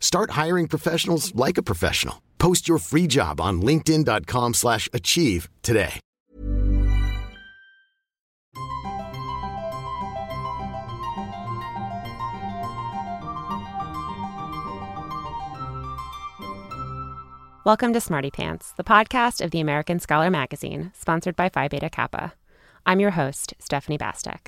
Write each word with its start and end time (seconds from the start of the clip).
Start 0.00 0.30
hiring 0.32 0.66
professionals 0.66 1.32
like 1.36 1.58
a 1.58 1.62
professional. 1.62 2.22
Post 2.38 2.68
your 2.68 2.78
free 2.78 3.06
job 3.06 3.40
on 3.40 3.62
linkedin.com/achieve 3.62 4.54
slash 4.54 4.88
achieve 4.92 5.48
today. 5.62 6.00
Welcome 17.64 17.92
to 17.92 18.00
Smarty 18.00 18.30
Pants, 18.30 18.72
the 18.72 18.84
podcast 18.84 19.44
of 19.44 19.50
the 19.50 19.60
American 19.60 20.00
Scholar 20.00 20.30
magazine, 20.30 20.90
sponsored 20.94 21.36
by 21.36 21.50
Phi 21.50 21.68
Beta 21.68 21.90
Kappa. 21.90 22.32
I'm 22.86 22.98
your 22.98 23.10
host, 23.10 23.52
Stephanie 23.58 23.98
Bastek. 23.98 24.46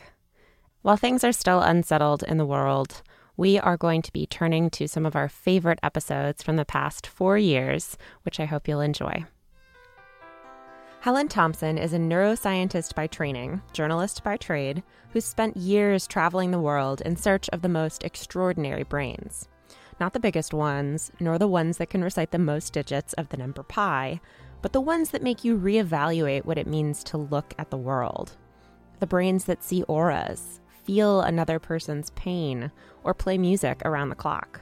While 0.80 0.96
things 0.96 1.22
are 1.22 1.32
still 1.32 1.60
unsettled 1.60 2.22
in 2.22 2.38
the 2.38 2.46
world, 2.46 3.02
we 3.40 3.58
are 3.58 3.78
going 3.78 4.02
to 4.02 4.12
be 4.12 4.26
turning 4.26 4.68
to 4.68 4.86
some 4.86 5.06
of 5.06 5.16
our 5.16 5.26
favorite 5.26 5.78
episodes 5.82 6.42
from 6.42 6.56
the 6.56 6.64
past 6.66 7.06
four 7.06 7.38
years, 7.38 7.96
which 8.22 8.38
I 8.38 8.44
hope 8.44 8.68
you'll 8.68 8.82
enjoy. 8.82 9.24
Helen 11.00 11.26
Thomson 11.26 11.78
is 11.78 11.94
a 11.94 11.98
neuroscientist 11.98 12.94
by 12.94 13.06
training, 13.06 13.62
journalist 13.72 14.22
by 14.22 14.36
trade, 14.36 14.82
who's 15.14 15.24
spent 15.24 15.56
years 15.56 16.06
traveling 16.06 16.50
the 16.50 16.60
world 16.60 17.00
in 17.00 17.16
search 17.16 17.48
of 17.48 17.62
the 17.62 17.68
most 17.70 18.04
extraordinary 18.04 18.82
brains. 18.82 19.48
Not 19.98 20.12
the 20.12 20.20
biggest 20.20 20.52
ones, 20.52 21.10
nor 21.18 21.38
the 21.38 21.48
ones 21.48 21.78
that 21.78 21.88
can 21.88 22.04
recite 22.04 22.32
the 22.32 22.38
most 22.38 22.74
digits 22.74 23.14
of 23.14 23.30
the 23.30 23.38
number 23.38 23.62
pi, 23.62 24.20
but 24.60 24.74
the 24.74 24.82
ones 24.82 25.12
that 25.12 25.22
make 25.22 25.44
you 25.44 25.56
reevaluate 25.56 26.44
what 26.44 26.58
it 26.58 26.66
means 26.66 27.02
to 27.04 27.16
look 27.16 27.54
at 27.58 27.70
the 27.70 27.78
world. 27.78 28.36
The 28.98 29.06
brains 29.06 29.46
that 29.46 29.64
see 29.64 29.82
auras, 29.84 30.59
feel 30.84 31.20
another 31.20 31.58
person's 31.58 32.10
pain, 32.10 32.70
or 33.04 33.14
play 33.14 33.38
music 33.38 33.82
around 33.84 34.08
the 34.08 34.14
clock. 34.14 34.60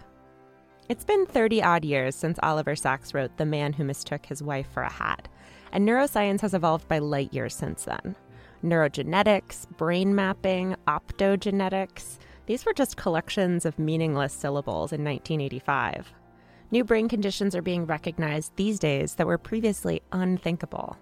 It's 0.88 1.04
been 1.04 1.26
30 1.26 1.62
odd 1.62 1.84
years 1.84 2.14
since 2.14 2.38
Oliver 2.42 2.74
Sacks 2.74 3.12
wrote 3.12 3.36
The 3.36 3.44
Man 3.44 3.74
Who 3.74 3.84
Mistook 3.84 4.26
His 4.26 4.42
Wife 4.42 4.68
for 4.72 4.82
a 4.82 4.92
Hat, 4.92 5.28
and 5.72 5.86
neuroscience 5.86 6.40
has 6.40 6.54
evolved 6.54 6.88
by 6.88 6.98
light 6.98 7.32
years 7.32 7.54
since 7.54 7.84
then. 7.84 8.16
Neurogenetics, 8.64 9.68
brain 9.76 10.14
mapping, 10.14 10.74
optogenetics, 10.86 12.18
these 12.46 12.64
were 12.64 12.72
just 12.72 12.96
collections 12.96 13.66
of 13.66 13.78
meaningless 13.78 14.32
syllables 14.32 14.90
in 14.92 15.04
1985. 15.04 16.14
New 16.70 16.82
brain 16.82 17.06
conditions 17.06 17.54
are 17.54 17.60
being 17.60 17.84
recognized 17.84 18.56
these 18.56 18.78
days 18.78 19.16
that 19.16 19.26
were 19.26 19.36
previously 19.36 20.00
unthinkable. 20.12 20.96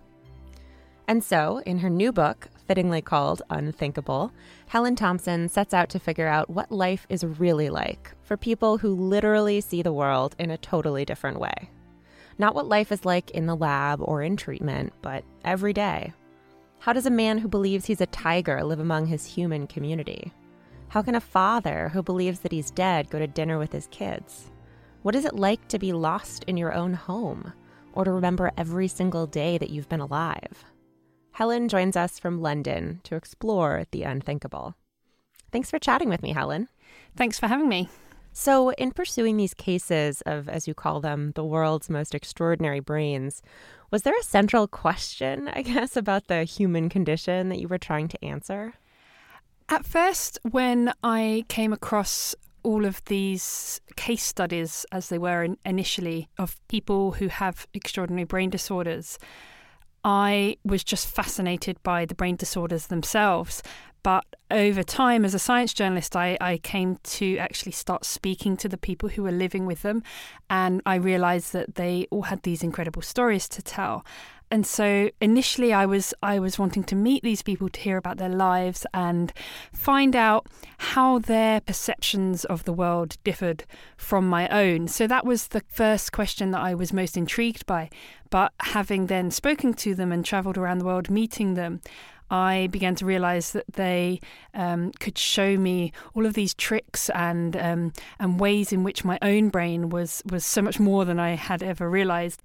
And 1.07 1.23
so, 1.23 1.63
in 1.65 1.79
her 1.79 1.91
new 1.91 2.11
book, 2.11 2.49
fittingly 2.67 3.01
called 3.01 3.43
Unthinkable, 3.51 4.33
Helen 4.67 4.97
Thomson 4.97 5.49
sets 5.49 5.73
out 5.73 5.89
to 5.91 5.99
figure 5.99 6.29
out 6.29 6.51
what 6.51 6.71
life 6.71 7.07
is 7.09 7.25
really 7.25 7.71
like 7.71 8.13
for 8.23 8.37
people 8.37 8.79
who 8.79 8.95
literally 8.95 9.61
see 9.61 9.83
the 9.83 9.93
world 9.93 10.35
in 10.39 10.51
a 10.51 10.59
totally 10.59 11.05
different 11.05 11.39
way. 11.39 11.71
Not 12.39 12.55
what 12.55 12.69
life 12.69 12.93
is 12.93 13.05
like 13.05 13.31
in 13.31 13.47
the 13.47 13.57
lab 13.57 14.01
or 14.03 14.23
in 14.23 14.37
treatment, 14.37 14.93
but 15.01 15.25
every 15.45 15.73
day. 15.73 16.13
How 16.81 16.93
does 16.93 17.07
a 17.07 17.11
man 17.11 17.39
who 17.39 17.49
believes 17.49 17.87
he's 17.87 18.01
a 18.01 18.07
tiger 18.07 18.63
live 18.63 18.81
among 18.81 19.07
his 19.07 19.25
human 19.25 19.67
community? 19.67 20.33
How 20.89 21.03
can 21.03 21.15
a 21.15 21.21
father 21.21 21.89
who 21.93 22.03
believes 22.03 22.41
that 22.41 22.53
he's 22.53 22.71
dead 22.71 23.11
go 23.11 23.19
to 23.19 23.27
dinner 23.27 23.59
with 23.59 23.73
his 23.73 23.89
kids? 23.89 24.53
What 25.03 25.15
is 25.15 25.25
it 25.25 25.35
like 25.35 25.67
to 25.69 25.79
be 25.79 25.93
lost 25.93 26.45
in 26.45 26.57
your 26.57 26.75
own 26.75 26.93
home 26.93 27.53
or 27.93 28.05
to 28.05 28.13
remember 28.13 28.53
every 28.57 28.89
single 28.89 29.27
day 29.27 29.57
that 29.59 29.71
you've 29.71 29.89
been 29.89 30.01
alive? 30.01 30.65
Helen 31.37 31.69
joins 31.69 31.97
us 31.97 32.19
from 32.19 32.41
London 32.41 33.01
to 33.05 33.15
explore 33.15 33.85
the 33.91 34.05
unthinkable. 34.05 34.75
Thanks 35.53 35.69
for 35.69 35.79
chatting 35.79 36.09
with 36.09 36.23
me, 36.23 36.33
Helen. 36.33 36.67
Thanks 37.15 37.39
for 37.39 37.47
having 37.47 37.69
me. 37.69 37.91
So, 38.33 38.71
in 38.71 38.91
pursuing 38.91 39.37
these 39.37 39.53
cases 39.53 40.23
of, 40.23 40.49
as 40.49 40.67
you 40.67 40.73
call 40.73 41.03
them, 41.03 41.33
the 41.35 41.45
world's 41.45 41.91
most 41.91 42.15
extraordinary 42.15 42.81
brains, 42.81 43.43
was 43.91 44.01
there 44.01 44.19
a 44.19 44.23
central 44.23 44.67
question, 44.67 45.51
I 45.53 45.61
guess, 45.61 45.95
about 45.95 46.29
the 46.29 46.45
human 46.45 46.89
condition 46.89 47.51
that 47.51 47.59
you 47.59 47.69
were 47.69 47.77
trying 47.77 48.09
to 48.09 48.25
answer? 48.25 48.73
At 49.69 49.85
first, 49.85 50.39
when 50.51 50.95
I 51.05 51.45
came 51.49 51.75
across 51.75 52.35
all 52.63 52.87
of 52.87 53.05
these 53.05 53.83
case 53.95 54.25
studies, 54.25 54.87
as 54.91 55.11
they 55.11 55.19
were 55.19 55.45
in, 55.45 55.59
initially, 55.67 56.31
of 56.39 56.59
people 56.69 57.13
who 57.13 57.29
have 57.29 57.67
extraordinary 57.75 58.25
brain 58.25 58.49
disorders, 58.49 59.19
I 60.07 60.57
was 60.65 60.85
just 60.85 61.09
fascinated 61.09 61.83
by 61.83 62.05
the 62.05 62.15
brain 62.15 62.37
disorders 62.37 62.87
themselves. 62.87 63.61
But 64.05 64.25
over 64.53 64.85
time, 64.85 65.25
as 65.25 65.35
a 65.35 65.39
science 65.41 65.75
journalist, 65.75 66.15
I, 66.15 66.39
I 66.41 66.59
came 66.59 66.99
to 67.03 67.39
actually 67.39 67.73
start 67.73 68.05
speaking 68.05 68.57
to 68.59 68.69
the 68.69 68.79
people 68.79 69.09
who 69.09 69.25
were 69.25 69.33
living 69.33 69.67
with 69.67 69.83
them. 69.83 70.05
And 70.49 70.81
I 70.87 70.95
realized 70.95 71.53
that 71.55 71.75
they 71.75 72.07
all 72.13 72.23
had 72.23 72.45
these 72.45 72.63
incredible 72.63 73.03
stories 73.03 73.49
to 73.49 73.63
tell. 73.63 74.07
And 74.51 74.65
so 74.65 75.11
initially 75.21 75.73
I 75.73 75.87
was 75.87 76.15
I 76.23 76.39
was 76.39 76.59
wanting 76.59 76.85
to 76.85 76.95
meet 76.95 77.23
these 77.23 77.43
people 77.43 77.69
to 77.69 77.81
hear 77.81 77.97
about 77.97 78.19
their 78.19 78.29
lives 78.29 78.87
and 78.95 79.33
find 79.73 80.15
out 80.15 80.47
how 80.79 81.19
their 81.19 81.61
perceptions 81.61 82.45
of 82.45 82.65
the 82.65 82.73
world 82.73 83.17
differed 83.25 83.65
from 83.97 84.29
my 84.29 84.49
own. 84.49 84.87
So 84.87 85.07
that 85.09 85.27
was 85.27 85.49
the 85.49 85.63
first 85.69 86.13
question 86.13 86.53
that 86.53 86.61
I 86.61 86.75
was 86.75 86.93
most 86.93 87.17
intrigued 87.17 87.67
by. 87.67 87.91
But 88.31 88.53
having 88.61 89.07
then 89.07 89.31
spoken 89.31 89.75
to 89.75 89.95
them 89.95 90.13
and 90.13 90.25
traveled 90.25 90.59
around 90.59 90.79
the 90.79 90.85
world 90.85 91.11
meeting 91.11 91.55
them, 91.55 91.81
I 92.31 92.69
began 92.71 92.95
to 92.97 93.07
realize 93.07 93.53
that 93.53 93.73
they 93.73 94.21
um, 94.55 94.93
could 94.99 95.17
show 95.17 95.57
me 95.57 95.93
all 96.15 96.27
of 96.27 96.35
these 96.35 96.55
tricks 96.55 97.09
and 97.11 97.57
um, 97.57 97.93
and 98.19 98.41
ways 98.41 98.73
in 98.73 98.85
which 98.85 99.05
my 99.05 99.19
own 99.23 99.49
brain 99.49 99.91
was 99.91 100.23
was 100.31 100.45
so 100.45 100.63
much 100.63 100.81
more 100.81 101.05
than 101.05 101.19
I 101.19 101.31
had 101.31 101.63
ever 101.63 101.89
realized. 101.89 102.43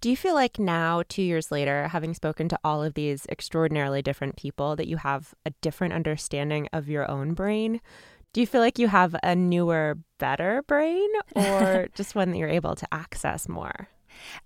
Do 0.00 0.10
you 0.10 0.16
feel 0.16 0.34
like 0.34 0.58
now, 0.58 1.02
two 1.08 1.22
years 1.22 1.50
later, 1.50 1.88
having 1.88 2.14
spoken 2.14 2.48
to 2.50 2.58
all 2.62 2.82
of 2.82 2.94
these 2.94 3.26
extraordinarily 3.30 4.02
different 4.02 4.36
people, 4.36 4.76
that 4.76 4.88
you 4.88 4.98
have 4.98 5.34
a 5.44 5.50
different 5.62 5.94
understanding 5.94 6.68
of 6.72 6.88
your 6.88 7.10
own 7.10 7.34
brain? 7.34 7.80
Do 8.32 8.40
you 8.40 8.46
feel 8.46 8.60
like 8.60 8.78
you 8.78 8.88
have 8.88 9.16
a 9.22 9.34
newer, 9.34 9.98
better 10.18 10.62
brain, 10.66 11.08
or 11.34 11.88
just 11.94 12.14
one 12.14 12.30
that 12.30 12.38
you're 12.38 12.48
able 12.48 12.74
to 12.74 12.86
access 12.92 13.48
more? 13.48 13.88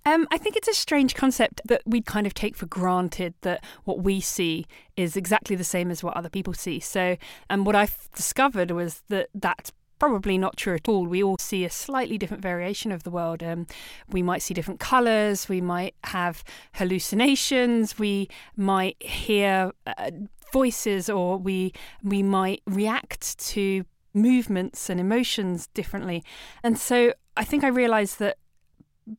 Um, 0.04 0.26
I 0.30 0.38
think 0.38 0.56
it's 0.56 0.68
a 0.68 0.74
strange 0.74 1.14
concept 1.14 1.60
that 1.64 1.82
we 1.84 2.00
kind 2.00 2.26
of 2.26 2.34
take 2.34 2.56
for 2.56 2.66
granted 2.66 3.34
that 3.42 3.64
what 3.84 4.02
we 4.02 4.20
see 4.20 4.66
is 4.96 5.16
exactly 5.16 5.56
the 5.56 5.64
same 5.64 5.90
as 5.90 6.02
what 6.02 6.16
other 6.16 6.28
people 6.28 6.54
see. 6.54 6.80
So, 6.80 7.16
and 7.48 7.66
what 7.66 7.76
I've 7.76 8.08
discovered 8.14 8.70
was 8.70 9.02
that 9.08 9.28
that's 9.34 9.72
probably 10.00 10.38
not 10.38 10.56
true 10.56 10.74
at 10.74 10.88
all. 10.88 11.06
We 11.06 11.22
all 11.22 11.36
see 11.38 11.64
a 11.64 11.70
slightly 11.70 12.18
different 12.18 12.42
variation 12.42 12.90
of 12.90 13.04
the 13.04 13.10
world. 13.10 13.42
Um, 13.42 13.66
we 14.08 14.22
might 14.22 14.42
see 14.42 14.54
different 14.54 14.80
colours, 14.80 15.48
we 15.48 15.60
might 15.60 15.94
have 16.04 16.42
hallucinations, 16.74 17.98
we 17.98 18.28
might 18.56 19.00
hear 19.00 19.70
uh, 19.86 20.10
voices, 20.52 21.08
or 21.08 21.36
we 21.36 21.72
we 22.02 22.22
might 22.22 22.62
react 22.66 23.38
to 23.50 23.84
movements 24.12 24.90
and 24.90 24.98
emotions 24.98 25.68
differently. 25.68 26.24
And 26.64 26.76
so 26.76 27.12
I 27.36 27.44
think 27.44 27.62
I 27.62 27.68
realised 27.68 28.18
that 28.18 28.38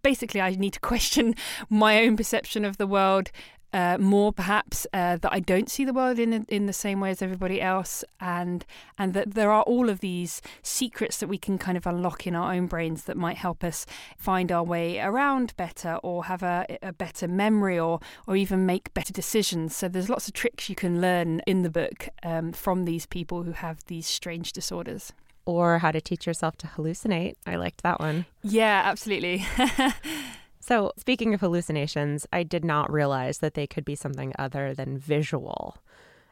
basically 0.04 0.42
I 0.42 0.52
need 0.52 0.74
to 0.74 0.80
question 0.92 1.36
my 1.70 2.04
own 2.04 2.18
perception 2.18 2.66
of 2.66 2.78
the 2.78 2.88
world 2.88 3.32
uh, 3.74 3.98
more 3.98 4.34
perhaps 4.34 4.86
uh, 4.94 5.18
that 5.18 5.32
I 5.32 5.40
don't 5.40 5.70
see 5.70 5.86
the 5.86 5.94
world 5.94 6.20
in 6.20 6.46
in 6.50 6.66
the 6.66 6.74
same 6.74 7.00
way 7.00 7.12
as 7.12 7.22
everybody 7.22 7.62
else, 7.62 8.04
and 8.20 8.66
and 8.98 9.14
that 9.14 9.34
there 9.34 9.52
are 9.52 9.64
all 9.64 9.90
of 9.90 10.00
these 10.00 10.42
secrets 10.62 11.18
that 11.18 11.28
we 11.28 11.38
can 11.38 11.58
kind 11.58 11.78
of 11.78 11.88
unlock 11.88 12.28
in 12.28 12.36
our 12.36 12.54
own 12.54 12.68
brains 12.68 13.04
that 13.04 13.18
might 13.18 13.38
help 13.38 13.64
us 13.64 13.86
find 14.18 14.52
our 14.52 14.64
way 14.64 15.00
around 15.00 15.56
better, 15.58 16.00
or 16.04 16.26
have 16.26 16.44
a, 16.44 16.66
a 16.82 16.94
better 16.94 17.28
memory, 17.28 17.80
or 17.80 18.00
or 18.28 18.36
even 18.36 18.66
make 18.66 18.94
better 18.94 19.14
decisions. 19.14 19.76
So 19.76 19.88
there's 19.88 20.10
lots 20.10 20.28
of 20.28 20.34
tricks 20.34 20.70
you 20.70 20.76
can 20.76 21.00
learn 21.02 21.42
in 21.48 21.62
the 21.62 21.70
book 21.70 22.10
um, 22.24 22.52
from 22.52 22.86
these 22.86 23.06
people 23.06 23.44
who 23.44 23.54
have 23.54 23.86
these 23.86 24.08
strange 24.08 24.52
disorders 24.52 25.14
or 25.46 25.80
how 25.80 25.92
to 25.92 26.02
teach 26.02 26.28
yourself 26.28 26.56
to 26.58 26.68
hallucinate. 26.68 27.34
I 27.46 27.56
liked 27.56 27.84
that 27.84 28.00
one. 28.00 28.26
Yeah, 28.44 28.84
absolutely. 28.86 29.46
So, 30.62 30.92
speaking 30.96 31.34
of 31.34 31.42
hallucinations, 31.42 32.28
I 32.32 32.44
did 32.44 32.64
not 32.64 32.92
realize 32.92 33.40
that 33.40 33.56
they 33.56 33.66
could 33.66 33.84
be 33.84 33.96
something 33.96 34.32
other 34.38 34.76
than 34.76 34.98
visual. 34.98 35.78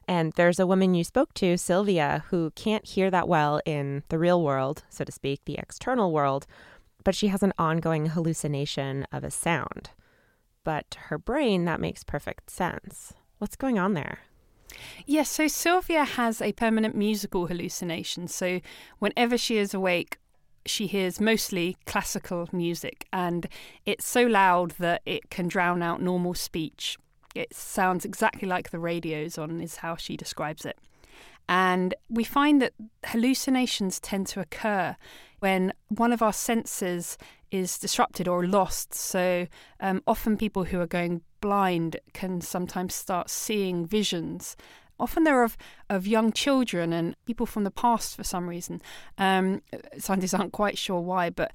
And 0.08 0.34
there's 0.34 0.60
a 0.60 0.68
woman 0.68 0.94
you 0.94 1.04
spoke 1.04 1.34
to, 1.36 1.58
Sylvia, 1.58 2.24
who 2.30 2.52
can't 2.52 2.86
hear 2.86 3.10
that 3.10 3.28
well 3.28 3.60
in 3.66 4.04
the 4.10 4.20
real 4.20 4.44
world, 4.44 4.84
so 4.90 5.04
to 5.04 5.12
speak, 5.12 5.42
the 5.46 5.58
external 5.58 6.12
world, 6.12 6.46
but 7.04 7.16
she 7.16 7.28
has 7.30 7.42
an 7.42 7.54
ongoing 7.58 8.08
hallucination 8.08 9.08
of 9.12 9.24
a 9.24 9.31
sound. 9.31 9.90
But 10.64 10.90
to 10.92 11.00
her 11.00 11.18
brain, 11.18 11.66
that 11.66 11.80
makes 11.80 12.04
perfect 12.04 12.52
sense. 12.52 13.14
What's 13.40 13.56
going 13.56 13.80
on 13.80 13.96
there? 13.96 14.20
Yes, 15.08 15.30
so 15.30 15.48
Sylvia 15.48 16.04
has 16.04 16.40
a 16.40 16.54
permanent 16.54 16.96
musical 16.96 17.48
hallucination. 17.48 18.28
So 18.28 18.62
whenever 19.00 19.40
she 19.40 19.58
is 19.58 19.74
awake, 19.74 20.18
she 20.69 20.88
hears 20.88 21.19
mostly 21.19 21.77
classical 21.86 22.48
music, 22.51 23.06
and 23.12 23.48
it's 23.86 24.06
so 24.06 24.24
loud 24.24 24.71
that 24.80 25.01
it 25.06 25.30
can 25.30 25.48
drown 25.48 25.81
out 25.81 26.01
normal 26.01 26.33
speech. 26.33 26.98
It 27.36 27.54
sounds 27.54 28.06
exactly 28.06 28.48
like 28.48 28.71
the 28.71 28.80
radio's 28.80 29.38
on, 29.38 29.62
is 29.62 29.77
how 29.77 29.95
she 29.95 30.18
describes 30.18 30.66
it. 30.66 30.77
And 31.48 31.95
we 32.10 32.24
find 32.24 32.62
that 32.62 32.74
hallucinations 33.06 34.00
tend 34.00 34.27
to 34.27 34.39
occur 34.39 34.95
when 35.39 35.74
one 35.88 36.13
of 36.13 36.21
our 36.21 36.33
senses 36.33 37.18
is 37.51 37.80
disrupted 37.80 38.27
or 38.27 38.45
lost. 38.45 38.94
So 38.94 39.48
um, 39.80 40.04
often 40.06 40.38
people 40.38 40.66
who 40.66 40.80
are 40.80 40.88
going 40.88 41.21
blind 41.42 41.98
can 42.13 42.42
sometimes 42.42 42.94
start 42.94 43.30
seeing 43.30 43.86
visions 43.86 44.56
Often 45.00 45.24
they're 45.24 45.44
of, 45.44 45.57
of 45.90 46.07
young 46.07 46.31
children 46.31 46.94
and 46.94 47.16
people 47.25 47.46
from 47.46 47.63
the 47.63 47.72
past 47.72 48.16
for 48.16 48.24
some 48.24 48.50
reason. 48.50 48.81
Um, 49.18 49.62
scientists 49.98 50.34
aren't 50.34 50.51
quite 50.51 50.78
sure 50.78 51.00
why, 51.00 51.30
but 51.30 51.51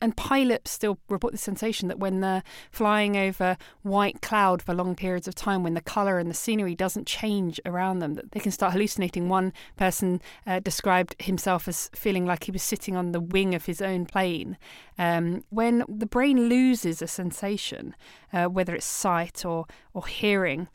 and 0.00 0.16
pilots 0.16 0.70
still 0.70 0.98
report 1.08 1.32
the 1.32 1.38
sensation 1.38 1.88
that 1.88 1.98
when 1.98 2.20
they're 2.20 2.42
flying 2.70 3.16
over 3.16 3.56
white 3.82 4.20
cloud 4.22 4.62
for 4.62 4.74
long 4.74 4.94
periods 4.94 5.26
of 5.26 5.34
time, 5.34 5.62
when 5.62 5.74
the 5.74 5.80
color 5.80 6.18
and 6.18 6.30
the 6.30 6.34
scenery 6.34 6.74
doesn't 6.74 7.06
change 7.06 7.60
around 7.64 7.98
them, 7.98 8.14
that 8.14 8.32
they 8.32 8.40
can 8.40 8.52
start 8.52 8.72
hallucinating. 8.72 9.28
One 9.28 9.52
person 9.76 10.20
uh, 10.46 10.60
described 10.60 11.16
himself 11.20 11.68
as 11.68 11.90
feeling 11.94 12.26
like 12.26 12.44
he 12.44 12.52
was 12.52 12.62
sitting 12.62 12.96
on 12.96 13.12
the 13.12 13.20
wing 13.20 13.54
of 13.54 13.66
his 13.66 13.80
own 13.82 14.06
plane. 14.06 14.56
Um, 14.98 15.44
when 15.50 15.84
the 15.88 16.06
brain 16.06 16.48
loses 16.48 17.02
a 17.02 17.06
sensation, 17.06 17.94
uh, 18.32 18.46
whether 18.46 18.74
it's 18.74 18.86
sight 18.86 19.44
or 19.44 19.66
or 19.94 20.06
hearing 20.06 20.68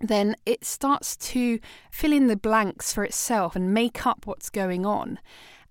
then 0.00 0.36
it 0.44 0.64
starts 0.64 1.16
to 1.16 1.58
fill 1.90 2.12
in 2.12 2.26
the 2.26 2.36
blanks 2.36 2.92
for 2.92 3.04
itself 3.04 3.56
and 3.56 3.72
make 3.72 4.06
up 4.06 4.26
what's 4.26 4.50
going 4.50 4.84
on. 4.84 5.18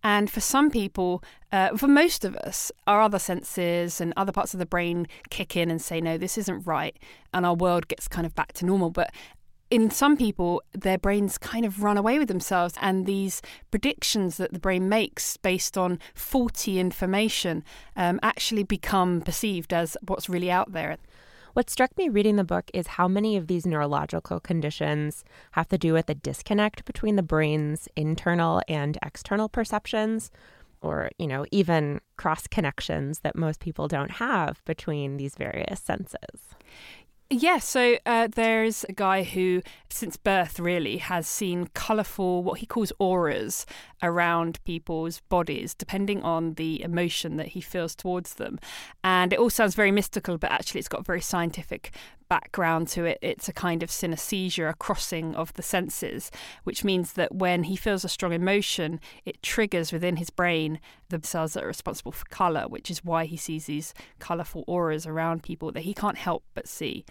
And 0.04 0.30
for 0.30 0.40
some 0.40 0.70
people, 0.70 1.24
uh, 1.52 1.76
for 1.78 1.88
most 1.88 2.24
of 2.24 2.36
us, 2.36 2.72
our 2.86 3.02
other 3.02 3.18
senses 3.18 4.00
and 4.00 4.14
other 4.16 4.32
parts 4.32 4.54
of 4.54 4.60
the 4.60 4.66
brain 4.66 5.08
kick 5.32 5.58
in 5.58 5.72
and 5.72 5.82
say, 5.82 6.00
no, 6.00 6.18
this 6.18 6.38
isn't 6.38 6.68
right. 6.68 6.96
And 7.34 7.44
our 7.44 7.56
world 7.56 7.88
gets 7.88 8.08
kind 8.08 8.26
of 8.26 8.36
back 8.36 8.54
to 8.54 8.66
normal. 8.66 8.92
But 8.92 9.12
in 9.72 9.90
some 9.90 10.16
people, 10.16 10.62
their 10.74 11.00
brains 11.00 11.40
kind 11.40 11.66
of 11.66 11.82
run 11.82 11.98
away 11.98 12.20
with 12.20 12.28
themselves, 12.28 12.76
and 12.82 13.06
these 13.08 13.42
predictions 13.72 14.38
that 14.38 14.54
the 14.54 14.60
brain 14.60 14.88
makes 14.88 15.38
based 15.38 15.76
on 15.76 16.00
faulty 16.14 16.80
information 16.80 17.64
um, 17.96 18.20
actually 18.22 18.64
become 18.64 19.22
perceived 19.22 19.74
as 19.74 19.98
what's 20.06 20.30
really 20.30 20.52
out 20.52 20.72
there. 20.72 20.98
What 21.56 21.70
struck 21.70 21.98
me 21.98 22.10
reading 22.10 22.36
the 22.36 22.44
book 22.44 22.70
is 22.74 22.86
how 22.86 23.08
many 23.08 23.38
of 23.38 23.48
these 23.48 23.66
neurological 23.66 24.42
conditions 24.42 25.24
have 25.52 25.70
to 25.70 25.78
do 25.78 25.94
with 25.94 26.08
the 26.08 26.14
disconnect 26.14 26.84
between 26.84 27.16
the 27.16 27.24
brain's 27.24 27.88
internal 27.96 28.62
and 28.68 28.98
external 29.02 29.48
perceptions, 29.48 30.32
or, 30.82 31.12
you 31.18 31.28
know, 31.28 31.46
even 31.52 32.02
cross 32.18 32.46
connections 32.46 33.20
that 33.20 33.38
most 33.38 33.62
people 33.62 33.88
don't 33.88 34.12
have 34.12 34.62
between 34.66 35.16
these 35.16 35.36
various 35.36 35.80
senses. 35.80 36.56
Yeah, 37.32 37.58
so 37.58 37.98
uh, 38.06 38.28
there's 38.28 38.84
a 38.84 38.94
guy 38.94 39.24
who, 39.24 39.64
since 39.90 40.16
birth, 40.16 40.60
really 40.60 40.98
has 40.98 41.28
seen 41.28 41.68
colourful, 41.74 42.44
what 42.44 42.60
he 42.60 42.68
calls 42.68 42.94
auras 43.00 43.66
around 44.04 44.64
people's 44.64 45.22
bodies, 45.22 45.74
depending 45.74 46.22
on 46.22 46.54
the 46.54 46.84
emotion 46.84 47.38
that 47.38 47.48
he 47.48 47.62
feels 47.62 47.96
towards 47.96 48.36
them. 48.36 48.60
And 49.04 49.34
it 49.34 49.40
all 49.40 49.50
sounds 49.50 49.74
very 49.74 49.92
mystical, 49.92 50.38
but 50.38 50.52
actually, 50.52 50.80
it's 50.80 50.88
got 50.88 51.04
very 51.04 51.22
scientific 51.22 51.96
background 52.30 52.88
to 52.90 53.06
it. 53.06 53.20
It's 53.22 53.48
a 53.48 53.54
kind 53.54 53.84
of 53.84 53.90
synesthesia, 53.90 54.70
a 54.70 54.74
crossing 54.74 55.36
of 55.36 55.54
the 55.54 55.62
senses, 55.62 56.32
which 56.64 56.84
means 56.84 57.14
that 57.14 57.36
when 57.36 57.64
he 57.64 57.76
feels 57.76 58.04
a 58.04 58.10
strong 58.10 58.34
emotion, 58.34 59.00
it 59.26 59.42
triggers 59.42 59.92
within 59.92 60.18
his 60.18 60.30
brain 60.30 60.80
the 61.10 61.20
cells 61.24 61.54
that 61.54 61.64
are 61.64 61.68
responsible 61.68 62.12
for 62.12 62.26
colour, 62.26 62.68
which 62.68 62.90
is 62.90 63.04
why 63.04 63.26
he 63.26 63.38
sees 63.38 63.66
these 63.66 63.94
colourful 64.20 64.64
auras 64.68 65.06
around 65.06 65.44
people 65.44 65.72
that 65.72 65.84
he 65.84 65.94
can't 65.94 66.18
help 66.18 66.44
but 66.54 66.68
see 66.68 67.06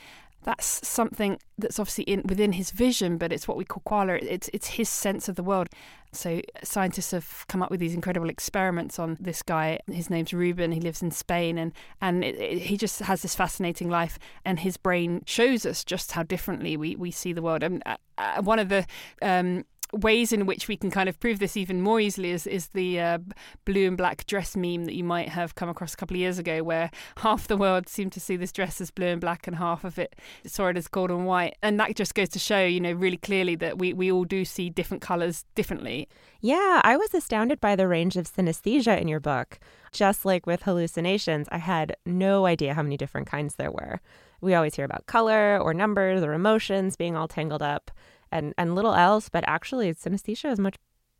that's 0.44 0.86
something 0.86 1.38
that's 1.58 1.78
obviously 1.78 2.04
in 2.04 2.22
within 2.24 2.52
his 2.52 2.70
vision, 2.70 3.16
but 3.16 3.32
it's 3.32 3.48
what 3.48 3.56
we 3.56 3.64
call 3.64 3.82
qualia. 3.86 4.22
It's 4.22 4.48
it's 4.52 4.68
his 4.68 4.88
sense 4.88 5.28
of 5.28 5.36
the 5.36 5.42
world. 5.42 5.68
So 6.14 6.40
scientists 6.62 7.10
have 7.10 7.44
come 7.48 7.62
up 7.62 7.70
with 7.70 7.80
these 7.80 7.94
incredible 7.94 8.28
experiments 8.28 8.98
on 8.98 9.16
this 9.20 9.42
guy. 9.42 9.80
His 9.90 10.10
name's 10.10 10.32
Ruben. 10.32 10.72
He 10.72 10.80
lives 10.80 11.02
in 11.02 11.10
Spain, 11.10 11.58
and 11.58 11.72
and 12.00 12.24
it, 12.24 12.36
it, 12.36 12.58
he 12.58 12.76
just 12.76 13.00
has 13.00 13.22
this 13.22 13.34
fascinating 13.34 13.90
life. 13.90 14.18
And 14.44 14.60
his 14.60 14.76
brain 14.76 15.22
shows 15.26 15.66
us 15.66 15.84
just 15.84 16.12
how 16.12 16.22
differently 16.22 16.76
we, 16.76 16.96
we 16.96 17.10
see 17.10 17.32
the 17.32 17.42
world. 17.42 17.62
And 17.62 17.82
uh, 17.86 17.96
uh 18.18 18.42
one 18.42 18.58
of 18.58 18.68
the 18.68 18.86
um, 19.22 19.64
ways 19.94 20.32
in 20.32 20.46
which 20.46 20.68
we 20.68 20.76
can 20.76 20.90
kind 20.90 21.08
of 21.08 21.18
prove 21.20 21.38
this 21.38 21.56
even 21.56 21.80
more 21.80 22.00
easily 22.00 22.30
is, 22.30 22.46
is 22.46 22.68
the 22.68 23.00
uh, 23.00 23.18
blue 23.64 23.88
and 23.88 23.96
black 23.96 24.26
dress 24.26 24.56
meme 24.56 24.84
that 24.84 24.94
you 24.94 25.04
might 25.04 25.28
have 25.28 25.54
come 25.54 25.68
across 25.68 25.94
a 25.94 25.96
couple 25.96 26.16
of 26.16 26.20
years 26.20 26.38
ago, 26.38 26.62
where 26.62 26.90
half 27.18 27.46
the 27.46 27.56
world 27.56 27.88
seemed 27.88 28.12
to 28.12 28.20
see 28.20 28.36
this 28.36 28.52
dress 28.52 28.80
as 28.80 28.90
blue 28.90 29.06
and 29.06 29.20
black 29.20 29.46
and 29.46 29.56
half 29.56 29.84
of 29.84 29.98
it 29.98 30.16
saw 30.46 30.68
it 30.68 30.76
as 30.76 30.88
gold 30.88 31.10
and 31.10 31.26
white. 31.26 31.56
And 31.62 31.78
that 31.80 31.96
just 31.96 32.14
goes 32.14 32.28
to 32.30 32.38
show, 32.38 32.64
you 32.64 32.80
know, 32.80 32.92
really 32.92 33.16
clearly 33.16 33.54
that 33.56 33.78
we, 33.78 33.92
we 33.92 34.10
all 34.10 34.24
do 34.24 34.44
see 34.44 34.70
different 34.70 35.02
colours 35.02 35.44
differently. 35.54 36.08
Yeah, 36.40 36.80
I 36.84 36.96
was 36.96 37.14
astounded 37.14 37.60
by 37.60 37.76
the 37.76 37.88
range 37.88 38.16
of 38.16 38.30
synesthesia 38.30 39.00
in 39.00 39.08
your 39.08 39.20
book. 39.20 39.58
Just 39.92 40.24
like 40.24 40.46
with 40.46 40.64
hallucinations, 40.64 41.46
I 41.50 41.58
had 41.58 41.96
no 42.04 42.46
idea 42.46 42.74
how 42.74 42.82
many 42.82 42.96
different 42.96 43.28
kinds 43.28 43.54
there 43.54 43.70
were. 43.70 44.00
We 44.40 44.54
always 44.54 44.74
hear 44.74 44.84
about 44.84 45.06
color 45.06 45.58
or 45.58 45.72
numbers 45.72 46.22
or 46.22 46.34
emotions 46.34 46.96
being 46.96 47.16
all 47.16 47.28
tangled 47.28 47.62
up 47.62 47.90
and 48.30 48.54
and 48.56 48.74
little 48.74 48.94
else 48.94 49.28
but 49.28 49.44
actually 49.46 49.92
synesthesia 49.94 50.50
is 50.50 50.58
much 50.58 50.76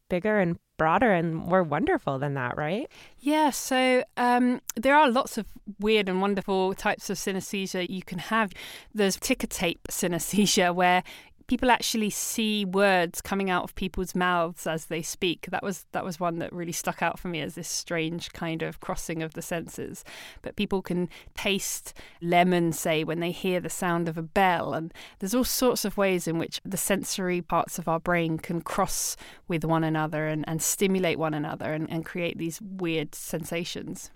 bigger 0.08 0.38
and 0.38 0.58
broader 0.76 1.12
and 1.12 1.34
more 1.34 1.62
wonderful 1.62 2.18
than 2.18 2.34
that, 2.34 2.56
right? 2.56 2.90
Yeah, 3.20 3.50
so 3.50 4.04
um, 4.16 4.60
there 4.76 4.96
are 4.96 5.10
lots 5.10 5.38
of 5.38 5.46
weird 5.78 6.08
and 6.08 6.20
wonderful 6.20 6.74
types 6.74 7.10
of 7.10 7.16
synesthesia 7.16 7.88
you 7.88 8.02
can 8.02 8.18
have. 8.18 8.52
There's 8.92 9.16
ticker 9.16 9.46
tape 9.46 9.80
synesthesia, 9.90 10.74
where 10.74 11.02
people 11.46 11.70
actually 11.70 12.10
see 12.10 12.64
words 12.64 13.20
coming 13.20 13.50
out 13.50 13.64
of 13.64 13.74
people's 13.74 14.14
mouths 14.14 14.66
as 14.66 14.86
they 14.86 15.02
speak. 15.02 15.48
That 15.50 15.62
was 15.62 15.86
that 15.92 16.04
was 16.04 16.18
one 16.20 16.38
that 16.38 16.52
really 16.52 16.72
stuck 16.72 17.02
out 17.02 17.18
for 17.18 17.28
me 17.28 17.40
as 17.40 17.54
this 17.54 17.68
strange 17.68 18.32
kind 18.32 18.62
of 18.62 18.80
crossing 18.80 19.22
of 19.22 19.34
the 19.34 19.42
senses. 19.42 20.04
But 20.42 20.56
people 20.56 20.82
can 20.82 21.08
taste 21.36 21.94
lemon, 22.20 22.72
say, 22.72 23.04
when 23.04 23.20
they 23.20 23.30
hear 23.30 23.60
the 23.60 23.70
sound 23.70 24.08
of 24.08 24.18
a 24.18 24.22
bell, 24.22 24.74
and 24.74 24.92
there's 25.18 25.34
all 25.34 25.44
sorts 25.44 25.84
of 25.84 25.96
ways 25.96 26.26
in 26.26 26.38
which 26.38 26.60
the 26.64 26.76
sensory 26.76 27.42
parts 27.42 27.78
of 27.78 27.88
our 27.88 28.00
brain 28.00 28.38
can 28.38 28.60
cross 28.60 29.16
with 29.48 29.64
one 29.64 29.84
another 29.84 30.26
and, 30.26 30.44
and 30.48 30.62
stimulate 30.62 31.18
one 31.18 31.34
another 31.34 31.72
and, 31.72 31.90
and 31.90 32.04
create 32.04 32.38
these 32.38 32.60
weird 32.60 33.14
sensations. 33.14 34.10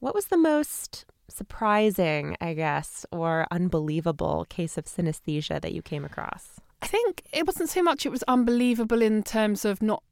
What 0.00 0.14
was 0.14 0.26
the 0.26 0.36
most 0.36 1.04
surprising, 1.28 2.36
I 2.40 2.54
guess, 2.54 3.06
or 3.12 3.46
unbelievable 3.50 4.46
case 4.48 4.78
of 4.78 4.84
synesthesia 4.86 5.60
that 5.60 5.72
you 5.72 5.82
came 5.82 6.04
across? 6.04 6.60
I 6.82 6.86
think 6.86 7.22
it 7.32 7.46
wasn't 7.46 7.70
so 7.70 7.82
much 7.82 8.06
it 8.06 8.10
was 8.10 8.22
unbelievable 8.28 9.02
in 9.02 9.22
terms 9.22 9.64
of 9.64 9.82
not 9.82 10.02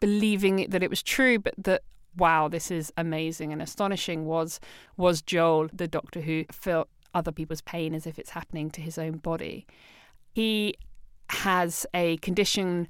believing 0.00 0.66
that 0.68 0.82
it 0.82 0.90
was 0.90 1.02
true, 1.02 1.38
but 1.38 1.54
that 1.58 1.82
wow, 2.16 2.48
this 2.48 2.70
is 2.70 2.92
amazing 2.96 3.52
and 3.52 3.62
astonishing 3.62 4.26
was 4.26 4.60
was 4.96 5.22
Joel, 5.22 5.68
the 5.72 5.88
doctor 5.88 6.20
who 6.20 6.44
felt 6.50 6.88
other 7.14 7.32
people's 7.32 7.60
pain 7.62 7.94
as 7.94 8.06
if 8.06 8.18
it's 8.18 8.30
happening 8.30 8.70
to 8.70 8.80
his 8.80 8.98
own 8.98 9.18
body. 9.18 9.66
He 10.34 10.74
has 11.30 11.86
a 11.94 12.16
condition 12.18 12.88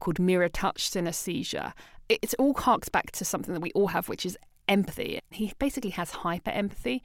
called 0.00 0.18
mirror 0.18 0.48
touch 0.48 0.90
synesthesia. 0.90 1.72
It, 2.08 2.34
all 2.38 2.54
harks 2.54 2.88
back 2.88 3.12
to 3.12 3.24
something 3.24 3.54
that 3.54 3.60
we 3.60 3.72
all 3.72 3.88
have, 3.88 4.08
which 4.08 4.26
is 4.26 4.36
empathy. 4.68 5.20
He 5.30 5.52
basically 5.58 5.90
has 5.90 6.10
hyper 6.10 6.50
empathy. 6.50 7.02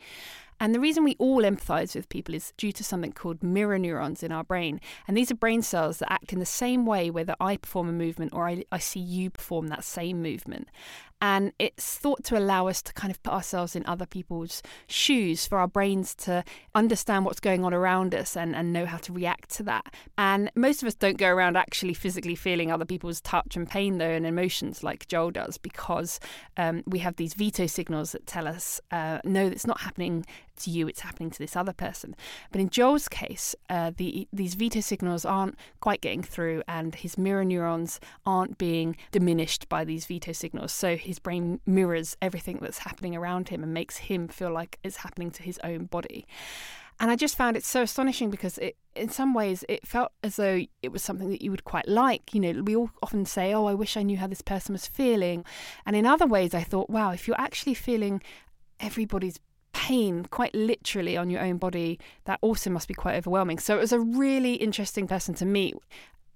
And 0.59 0.73
the 0.73 0.79
reason 0.79 1.03
we 1.03 1.15
all 1.19 1.43
empathize 1.43 1.95
with 1.95 2.09
people 2.09 2.33
is 2.33 2.51
due 2.57 2.71
to 2.71 2.83
something 2.83 3.11
called 3.11 3.43
mirror 3.43 3.77
neurons 3.77 4.23
in 4.23 4.31
our 4.31 4.43
brain. 4.43 4.81
And 5.07 5.15
these 5.15 5.31
are 5.31 5.35
brain 5.35 5.61
cells 5.61 5.99
that 5.99 6.11
act 6.11 6.33
in 6.33 6.39
the 6.39 6.45
same 6.45 6.85
way 6.85 7.11
whether 7.11 7.35
I 7.39 7.57
perform 7.57 7.89
a 7.89 7.93
movement 7.93 8.33
or 8.33 8.47
I, 8.47 8.63
I 8.71 8.79
see 8.79 8.99
you 8.99 9.29
perform 9.29 9.67
that 9.67 9.83
same 9.83 10.21
movement. 10.21 10.69
And 11.19 11.51
it's 11.57 11.95
thought 11.95 12.23
to 12.25 12.37
allow 12.37 12.67
us 12.67 12.81
to 12.83 12.93
kind 12.93 13.09
of 13.09 13.21
put 13.23 13.33
ourselves 13.33 13.75
in 13.75 13.83
other 13.87 14.05
people's 14.05 14.61
shoes, 14.87 15.47
for 15.47 15.57
our 15.57 15.67
brains 15.67 16.13
to 16.15 16.43
understand 16.75 17.25
what's 17.25 17.39
going 17.39 17.65
on 17.65 17.73
around 17.73 18.13
us 18.13 18.37
and, 18.37 18.55
and 18.55 18.71
know 18.71 18.85
how 18.85 18.97
to 18.97 19.13
react 19.13 19.49
to 19.55 19.63
that. 19.63 19.93
And 20.17 20.51
most 20.55 20.83
of 20.83 20.87
us 20.87 20.93
don't 20.93 21.17
go 21.17 21.27
around 21.29 21.57
actually 21.57 21.95
physically 21.95 22.35
feeling 22.35 22.71
other 22.71 22.85
people's 22.85 23.19
touch 23.21 23.55
and 23.55 23.67
pain, 23.67 23.97
though, 23.97 24.05
and 24.09 24.27
emotions 24.27 24.83
like 24.83 25.07
Joel 25.07 25.31
does, 25.31 25.57
because 25.57 26.19
um, 26.55 26.83
we 26.85 26.99
have 26.99 27.15
these 27.15 27.33
veto 27.33 27.65
signals 27.65 28.11
that 28.11 28.27
tell 28.27 28.47
us, 28.47 28.79
uh, 28.91 29.19
no, 29.23 29.47
it's 29.47 29.65
not 29.65 29.81
happening 29.81 30.25
to 30.57 30.71
you, 30.71 30.87
it's 30.87 31.01
happening 31.01 31.29
to 31.31 31.39
this 31.39 31.55
other 31.55 31.73
person. 31.73 32.15
But 32.51 32.61
in 32.61 32.69
Joel's 32.69 33.07
case, 33.07 33.55
uh, 33.69 33.91
the, 33.95 34.27
these 34.33 34.55
veto 34.55 34.81
signals 34.81 35.25
aren't 35.25 35.55
quite 35.79 36.01
getting 36.01 36.23
through, 36.23 36.63
and 36.67 36.95
his 36.95 37.17
mirror 37.17 37.45
neurons 37.45 37.99
aren't 38.25 38.57
being 38.57 38.97
diminished 39.11 39.69
by 39.69 39.83
these 39.83 40.05
veto 40.05 40.31
signals. 40.31 40.71
So 40.71 40.95
his 40.97 41.19
brain 41.19 41.59
mirrors 41.65 42.17
everything 42.21 42.59
that's 42.61 42.79
happening 42.79 43.15
around 43.15 43.49
him 43.49 43.63
and 43.63 43.73
makes 43.73 43.97
him 43.97 44.27
feel 44.27 44.51
like 44.51 44.79
it's 44.83 44.97
happening 44.97 45.31
to 45.31 45.43
his 45.43 45.59
own 45.63 45.85
body. 45.85 46.25
And 46.99 47.11
I 47.11 47.15
just 47.15 47.37
found 47.37 47.55
it 47.55 47.63
so 47.63 47.83
astonishing 47.83 48.31
because 48.31 48.57
it, 48.57 48.75
in 48.95 49.09
some 49.09 49.33
ways, 49.33 49.63
it 49.69 49.85
felt 49.85 50.11
as 50.23 50.37
though 50.37 50.63
it 50.81 50.91
was 50.91 51.03
something 51.03 51.29
that 51.29 51.43
you 51.43 51.51
would 51.51 51.63
quite 51.63 51.87
like. 51.87 52.33
You 52.33 52.39
know, 52.39 52.63
we 52.63 52.75
all 52.75 52.89
often 53.03 53.25
say, 53.25 53.53
"Oh, 53.53 53.65
I 53.65 53.75
wish 53.75 53.95
I 53.95 54.03
knew 54.03 54.17
how 54.17 54.25
this 54.25 54.41
person 54.41 54.73
was 54.73 54.87
feeling," 54.87 55.45
and 55.85 55.95
in 55.95 56.07
other 56.07 56.25
ways, 56.25 56.55
I 56.55 56.63
thought, 56.63 56.89
"Wow, 56.89 57.11
if 57.11 57.27
you're 57.27 57.39
actually 57.39 57.75
feeling 57.75 58.21
everybody's 58.79 59.39
pain 59.87 60.25
quite 60.31 60.53
literally 60.53 61.15
on 61.15 61.29
your 61.29 61.41
own 61.41 61.57
body, 61.57 61.97
that 62.25 62.39
also 62.41 62.69
must 62.69 62.89
be 62.89 62.93
quite 62.93 63.15
overwhelming. 63.15 63.57
So 63.57 63.77
it 63.77 63.79
was 63.79 63.93
a 63.93 64.01
really 64.01 64.55
interesting 64.55 65.07
person 65.07 65.33
to 65.35 65.45
meet 65.45 65.75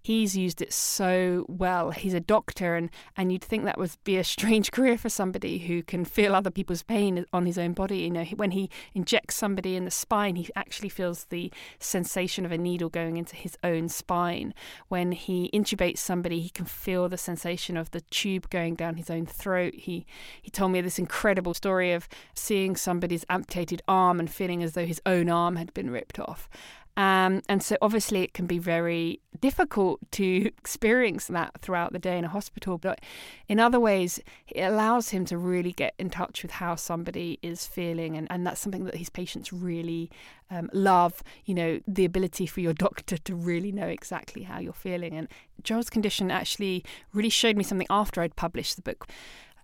he's 0.01 0.35
used 0.35 0.61
it 0.61 0.73
so 0.73 1.45
well. 1.47 1.91
He's 1.91 2.13
a 2.13 2.19
doctor, 2.19 2.75
and, 2.75 2.89
and 3.15 3.31
you'd 3.31 3.43
think 3.43 3.65
that 3.65 3.77
would 3.77 3.91
be 4.03 4.17
a 4.17 4.23
strange 4.23 4.71
career 4.71 4.97
for 4.97 5.09
somebody 5.09 5.59
who 5.59 5.83
can 5.83 6.05
feel 6.05 6.35
other 6.35 6.51
people's 6.51 6.83
pain 6.83 7.25
on 7.31 7.45
his 7.45 7.57
own 7.57 7.73
body. 7.73 7.99
You 7.99 8.09
know, 8.09 8.23
when 8.35 8.51
he 8.51 8.69
injects 8.93 9.35
somebody 9.35 9.75
in 9.75 9.85
the 9.85 9.91
spine, 9.91 10.35
he 10.35 10.49
actually 10.55 10.89
feels 10.89 11.25
the 11.25 11.51
sensation 11.79 12.45
of 12.45 12.51
a 12.51 12.57
needle 12.57 12.89
going 12.89 13.17
into 13.17 13.35
his 13.35 13.57
own 13.63 13.89
spine. 13.89 14.53
When 14.87 15.11
he 15.11 15.49
intubates 15.53 15.99
somebody, 15.99 16.39
he 16.39 16.49
can 16.49 16.65
feel 16.65 17.07
the 17.07 17.17
sensation 17.17 17.77
of 17.77 17.91
the 17.91 18.01
tube 18.01 18.49
going 18.49 18.75
down 18.75 18.95
his 18.95 19.09
own 19.09 19.25
throat. 19.25 19.73
He 19.75 20.05
he 20.41 20.49
told 20.49 20.71
me 20.71 20.81
this 20.81 20.99
incredible 20.99 21.53
story 21.53 21.91
of 21.91 22.07
seeing 22.33 22.75
somebody's 22.75 23.25
amputated 23.29 23.81
arm 23.87 24.19
and 24.19 24.29
feeling 24.29 24.63
as 24.63 24.73
though 24.73 24.85
his 24.85 25.01
own 25.05 25.29
arm 25.29 25.55
had 25.55 25.73
been 25.73 25.89
ripped 25.89 26.19
off. 26.19 26.49
Um, 26.97 27.41
and 27.47 27.63
so, 27.63 27.77
obviously, 27.81 28.21
it 28.21 28.33
can 28.33 28.45
be 28.45 28.59
very 28.59 29.21
difficult 29.39 29.99
to 30.11 30.45
experience 30.57 31.27
that 31.27 31.51
throughout 31.61 31.93
the 31.93 31.99
day 31.99 32.17
in 32.17 32.25
a 32.25 32.29
hospital. 32.29 32.77
But 32.77 32.99
in 33.47 33.59
other 33.59 33.79
ways, 33.79 34.19
it 34.47 34.61
allows 34.61 35.09
him 35.09 35.25
to 35.25 35.37
really 35.37 35.71
get 35.71 35.93
in 35.97 36.09
touch 36.09 36.43
with 36.43 36.51
how 36.51 36.75
somebody 36.75 37.39
is 37.41 37.65
feeling. 37.65 38.17
And, 38.17 38.27
and 38.29 38.45
that's 38.45 38.59
something 38.59 38.85
that 38.85 38.95
his 38.95 39.09
patients 39.09 39.53
really 39.53 40.11
um, 40.49 40.69
love, 40.73 41.23
you 41.45 41.53
know, 41.53 41.79
the 41.87 42.05
ability 42.05 42.45
for 42.45 42.59
your 42.59 42.73
doctor 42.87 43.17
to 43.17 43.35
really 43.35 43.71
know 43.71 43.87
exactly 43.87 44.43
how 44.43 44.59
you're 44.59 44.73
feeling. 44.73 45.13
And 45.13 45.27
Joel's 45.63 45.89
condition 45.89 46.29
actually 46.29 46.83
really 47.13 47.29
showed 47.29 47.55
me 47.55 47.63
something 47.63 47.87
after 47.89 48.21
I'd 48.21 48.35
published 48.35 48.75
the 48.75 48.81
book. 48.81 49.07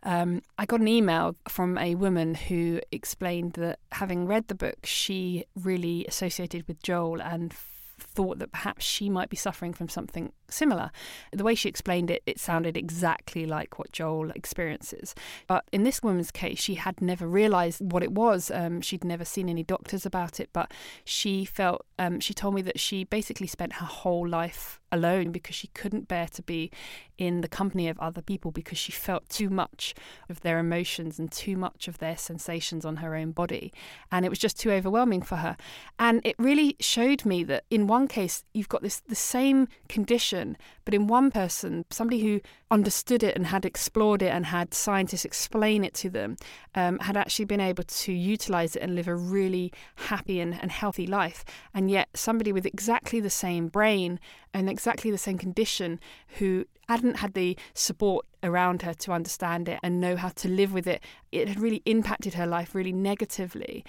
Um, 0.04 0.42
I 0.58 0.66
got 0.66 0.80
an 0.80 0.88
email 0.88 1.36
from 1.48 1.78
a 1.78 1.96
woman 1.96 2.36
who 2.36 2.80
explained 2.92 3.54
that 3.54 3.80
having 3.92 4.28
read 4.28 4.48
the 4.48 4.56
book, 4.56 4.86
she 4.86 5.46
really 5.56 6.06
associated 6.06 6.68
with 6.68 6.82
Joel 6.84 7.22
and 7.22 7.54
thought 8.00 8.40
that 8.40 8.52
perhaps 8.52 8.86
she 8.86 9.10
might 9.10 9.30
be 9.30 9.36
suffering 9.36 9.74
from 9.74 9.90
something 9.90 10.32
similar. 10.50 10.92
The 11.32 11.44
way 11.44 11.56
she 11.56 11.70
explained 11.70 12.12
it, 12.12 12.22
it 12.26 12.40
sounded 12.40 12.78
exactly 12.78 13.46
like 13.46 13.80
what 13.80 13.92
Joel 13.92 14.32
experiences. 14.32 15.16
But 15.48 15.66
in 15.72 15.84
this 15.84 16.04
woman's 16.04 16.32
case, 16.32 16.60
she 16.60 16.76
had 16.76 17.02
never 17.02 17.28
realized 17.28 17.82
what 17.92 18.04
it 18.04 18.12
was. 18.12 18.52
Um, 18.52 18.82
she'd 18.82 19.04
never 19.04 19.26
seen 19.26 19.50
any 19.50 19.64
doctors 19.64 20.06
about 20.06 20.40
it, 20.40 20.50
but 20.54 20.72
she 21.06 21.46
felt, 21.46 21.86
um, 21.98 22.20
she 22.20 22.34
told 22.34 22.54
me 22.54 22.62
that 22.64 22.80
she 22.80 23.04
basically 23.04 23.48
spent 23.48 23.74
her 23.74 23.86
whole 23.86 24.28
life 24.28 24.80
alone 24.92 25.32
because 25.32 25.56
she 25.56 25.68
couldn't 25.68 26.08
bear 26.08 26.28
to 26.28 26.42
be 26.42 26.72
in 27.18 27.42
the 27.42 27.48
company 27.48 27.88
of 27.88 28.00
other 28.00 28.22
people 28.22 28.52
because 28.52 28.78
she 28.78 28.92
felt 28.92 29.28
too 29.30 29.50
much 29.50 29.96
of 30.30 30.42
their 30.42 30.60
emotions 30.60 31.18
and 31.18 31.32
too 31.32 31.58
much 31.58 31.88
of 31.88 31.98
their 31.98 32.16
sensations 32.16 32.86
on 32.86 32.98
her 32.98 33.16
own 33.16 33.32
body. 33.32 33.74
And 34.12 34.26
it 34.26 34.30
was 34.30 34.40
just 34.40 34.60
too 34.60 34.72
overwhelming 34.72 35.22
for 35.22 35.38
her. 35.38 35.58
And 35.98 36.22
it 36.24 36.36
really 36.38 36.76
showed 36.80 37.26
me 37.26 37.44
that 37.46 37.66
in 37.70 37.88
one 37.88 38.08
case, 38.08 38.44
you've 38.54 38.70
got 38.70 38.82
this 38.82 39.00
the 39.00 39.16
same 39.16 39.68
condition, 39.90 40.58
but 40.86 40.94
in 40.94 41.08
one 41.08 41.32
person, 41.32 41.86
somebody 41.90 42.22
who 42.22 42.42
understood 42.70 43.24
it 43.24 43.36
and 43.36 43.48
had 43.48 43.66
explored 43.66 44.22
it 44.22 44.28
and 44.30 44.46
had 44.48 44.74
scientists 44.74 45.26
explain 45.26 45.84
it 45.84 45.94
to 45.96 46.10
them, 46.10 46.38
um, 46.76 47.00
had 47.00 47.18
actually 47.18 47.46
been 47.46 47.62
able 47.62 47.84
to 47.84 48.12
utilize 48.12 48.76
it 48.76 48.82
and 48.82 48.96
live 48.96 49.08
a 49.08 49.16
really 49.16 49.72
happy 49.96 50.40
and, 50.40 50.60
and 50.62 50.72
healthy 50.72 51.08
life. 51.08 51.44
And 51.74 51.90
yet, 51.90 52.10
somebody 52.14 52.52
with 52.52 52.66
exactly 52.66 53.20
the 53.20 53.30
same 53.30 53.68
brain 53.68 54.20
and 54.58 54.72
exactly 54.72 55.12
the 55.12 55.20
same 55.20 55.38
condition 55.38 56.00
who 56.40 56.66
hadn't 56.90 57.18
had 57.18 57.36
the 57.36 57.56
support 57.76 58.26
around 58.42 58.82
her 58.82 58.94
to 58.96 59.12
understand 59.12 59.70
it 59.70 59.80
and 59.84 60.02
know 60.02 60.16
how 60.16 60.30
to 60.30 60.48
live 60.48 60.74
with 60.74 60.88
it, 60.88 61.04
it 61.32 61.48
had 61.48 61.60
really 61.60 61.84
impacted 61.86 62.34
her 62.34 62.48
life 62.48 62.74
really 62.74 62.92
negatively. 62.92 63.86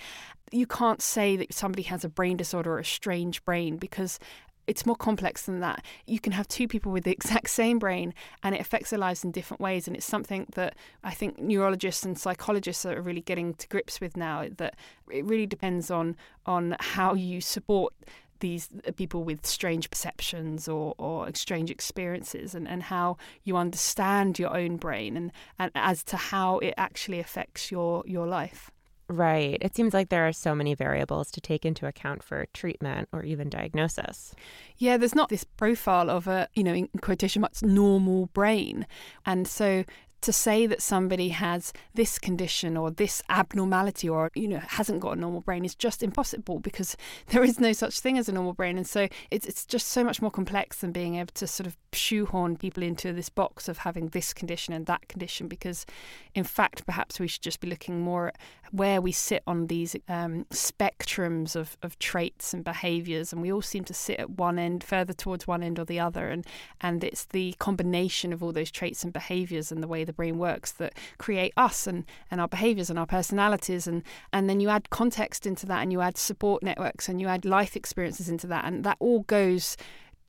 You 0.52 0.66
can't 0.66 1.00
say 1.00 1.36
that 1.36 1.54
somebody 1.54 1.84
has 1.84 2.04
a 2.04 2.08
brain 2.10 2.36
disorder 2.36 2.72
or 2.72 2.80
a 2.80 2.84
strange 2.84 3.42
brain 3.46 3.78
because 3.78 4.18
it's 4.66 4.84
more 4.84 4.96
complex 4.96 5.46
than 5.46 5.60
that. 5.60 5.82
You 6.06 6.20
can 6.20 6.32
have 6.32 6.46
two 6.46 6.68
people 6.68 6.92
with 6.92 7.04
the 7.04 7.12
exact 7.18 7.48
same 7.48 7.78
brain 7.78 8.12
and 8.42 8.54
it 8.54 8.60
affects 8.60 8.90
their 8.90 8.98
lives 8.98 9.24
in 9.24 9.30
different 9.30 9.62
ways. 9.62 9.86
And 9.86 9.96
it's 9.96 10.04
something 10.04 10.46
that 10.54 10.76
I 11.02 11.14
think 11.14 11.38
neurologists 11.38 12.04
and 12.04 12.18
psychologists 12.18 12.84
are 12.84 13.00
really 13.00 13.22
getting 13.22 13.54
to 13.54 13.68
grips 13.68 14.02
with 14.02 14.18
now 14.18 14.46
that 14.58 14.76
it 15.10 15.24
really 15.24 15.46
depends 15.46 15.90
on 15.90 16.14
on 16.44 16.76
how 16.78 17.14
you 17.14 17.40
support 17.40 17.94
these 18.40 18.68
uh, 18.86 18.92
people 18.92 19.24
with 19.24 19.46
strange 19.46 19.90
perceptions 19.90 20.68
or, 20.68 20.94
or 20.98 21.28
strange 21.34 21.70
experiences 21.70 22.54
and, 22.54 22.68
and 22.68 22.84
how 22.84 23.16
you 23.44 23.56
understand 23.56 24.38
your 24.38 24.56
own 24.56 24.76
brain 24.76 25.16
and, 25.16 25.32
and 25.58 25.70
as 25.74 26.04
to 26.04 26.16
how 26.16 26.58
it 26.58 26.74
actually 26.76 27.20
affects 27.20 27.70
your, 27.70 28.02
your 28.06 28.26
life. 28.26 28.70
Right. 29.10 29.56
It 29.62 29.74
seems 29.74 29.94
like 29.94 30.10
there 30.10 30.28
are 30.28 30.34
so 30.34 30.54
many 30.54 30.74
variables 30.74 31.30
to 31.30 31.40
take 31.40 31.64
into 31.64 31.86
account 31.86 32.22
for 32.22 32.44
treatment 32.52 33.08
or 33.10 33.22
even 33.22 33.48
diagnosis. 33.48 34.34
Yeah, 34.76 34.98
there's 34.98 35.14
not 35.14 35.30
this 35.30 35.44
profile 35.44 36.10
of 36.10 36.26
a, 36.26 36.46
you 36.54 36.62
know, 36.62 36.74
in 36.74 36.88
quotation 37.00 37.40
marks, 37.40 37.62
normal 37.62 38.26
brain. 38.26 38.86
And 39.24 39.48
so 39.48 39.84
to 40.20 40.32
say 40.32 40.66
that 40.66 40.82
somebody 40.82 41.28
has 41.30 41.72
this 41.94 42.18
condition 42.18 42.76
or 42.76 42.90
this 42.90 43.22
abnormality 43.28 44.08
or 44.08 44.30
you 44.34 44.48
know 44.48 44.58
hasn't 44.58 45.00
got 45.00 45.16
a 45.16 45.20
normal 45.20 45.40
brain 45.40 45.64
is 45.64 45.74
just 45.74 46.02
impossible 46.02 46.58
because 46.58 46.96
there 47.28 47.44
is 47.44 47.60
no 47.60 47.72
such 47.72 48.00
thing 48.00 48.18
as 48.18 48.28
a 48.28 48.32
normal 48.32 48.52
brain. 48.52 48.76
And 48.76 48.86
so 48.86 49.08
it's 49.30 49.46
it's 49.46 49.64
just 49.64 49.88
so 49.88 50.04
much 50.04 50.20
more 50.20 50.30
complex 50.30 50.78
than 50.78 50.92
being 50.92 51.16
able 51.16 51.32
to 51.34 51.46
sort 51.46 51.66
of 51.66 51.76
shoehorn 51.92 52.56
people 52.56 52.82
into 52.82 53.12
this 53.12 53.28
box 53.28 53.68
of 53.68 53.78
having 53.78 54.08
this 54.08 54.32
condition 54.32 54.74
and 54.74 54.86
that 54.86 55.06
condition 55.08 55.48
because 55.48 55.86
in 56.34 56.44
fact 56.44 56.84
perhaps 56.86 57.18
we 57.18 57.28
should 57.28 57.42
just 57.42 57.60
be 57.60 57.68
looking 57.68 58.00
more 58.00 58.28
at 58.28 58.36
where 58.70 59.00
we 59.00 59.12
sit 59.12 59.42
on 59.46 59.66
these 59.68 59.96
um, 60.08 60.44
spectrums 60.50 61.56
of, 61.56 61.76
of 61.82 61.98
traits 61.98 62.52
and 62.52 62.64
behaviors 62.64 63.32
and 63.32 63.40
we 63.40 63.50
all 63.50 63.62
seem 63.62 63.84
to 63.84 63.94
sit 63.94 64.18
at 64.18 64.30
one 64.30 64.58
end 64.58 64.84
further 64.84 65.12
towards 65.12 65.46
one 65.46 65.62
end 65.62 65.78
or 65.78 65.84
the 65.84 65.98
other 66.00 66.28
and 66.28 66.46
and 66.80 67.02
it's 67.02 67.24
the 67.26 67.54
combination 67.58 68.32
of 68.32 68.42
all 68.42 68.52
those 68.52 68.70
traits 68.70 69.04
and 69.04 69.12
behaviors 69.12 69.72
and 69.72 69.82
the 69.82 69.88
way 69.88 70.04
the 70.04 70.12
brain 70.12 70.38
works 70.38 70.72
that 70.72 70.94
create 71.18 71.52
us 71.56 71.86
and, 71.86 72.04
and 72.30 72.40
our 72.40 72.48
behaviors 72.48 72.90
and 72.90 72.98
our 72.98 73.06
personalities. 73.06 73.86
And, 73.86 74.02
and 74.32 74.48
then 74.48 74.60
you 74.60 74.68
add 74.68 74.90
context 74.90 75.46
into 75.46 75.66
that 75.66 75.82
and 75.82 75.92
you 75.92 76.00
add 76.00 76.16
support 76.16 76.62
networks 76.62 77.08
and 77.08 77.20
you 77.20 77.28
add 77.28 77.44
life 77.44 77.76
experiences 77.76 78.28
into 78.28 78.46
that. 78.48 78.64
And 78.64 78.84
that 78.84 78.96
all 79.00 79.20
goes 79.20 79.76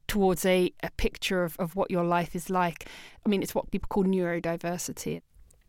towards 0.09 0.45
a, 0.45 0.73
a 0.83 0.91
picture 0.97 1.43
of, 1.43 1.55
of 1.57 1.75
what 1.75 1.89
your 1.89 2.03
life 2.03 2.35
is 2.35 2.49
like. 2.49 2.87
I 3.25 3.29
mean, 3.29 3.41
it's 3.41 3.55
what 3.55 3.71
people 3.71 3.87
call 3.87 4.03
neurodiversity. 4.03 5.21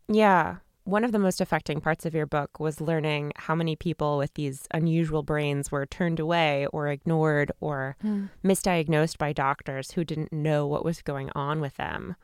Yeah. 0.09 0.57
One 0.83 1.03
of 1.03 1.11
the 1.11 1.19
most 1.19 1.39
affecting 1.39 1.79
parts 1.79 2.05
of 2.05 2.15
your 2.15 2.25
book 2.25 2.59
was 2.59 2.81
learning 2.81 3.33
how 3.35 3.53
many 3.53 3.75
people 3.75 4.17
with 4.17 4.33
these 4.33 4.67
unusual 4.71 5.21
brains 5.21 5.71
were 5.71 5.85
turned 5.85 6.19
away 6.19 6.65
or 6.73 6.87
ignored 6.87 7.51
or 7.61 7.95
mm. 8.03 8.29
misdiagnosed 8.43 9.19
by 9.19 9.31
doctors 9.31 9.91
who 9.91 10.03
didn't 10.03 10.33
know 10.33 10.65
what 10.65 10.83
was 10.83 11.03
going 11.03 11.29
on 11.35 11.61
with 11.61 11.77
them. 11.77 12.15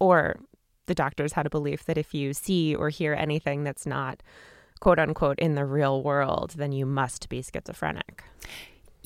Or 0.00 0.40
the 0.86 0.94
doctors 0.94 1.34
had 1.34 1.46
a 1.46 1.50
belief 1.50 1.84
that 1.84 1.98
if 1.98 2.14
you 2.14 2.32
see 2.32 2.74
or 2.74 2.88
hear 2.88 3.12
anything 3.12 3.64
that's 3.64 3.84
not 3.84 4.22
quote 4.80 4.98
unquote 4.98 5.38
in 5.38 5.54
the 5.54 5.66
real 5.66 6.02
world, 6.02 6.54
then 6.56 6.72
you 6.72 6.86
must 6.86 7.28
be 7.28 7.42
schizophrenic. 7.42 8.24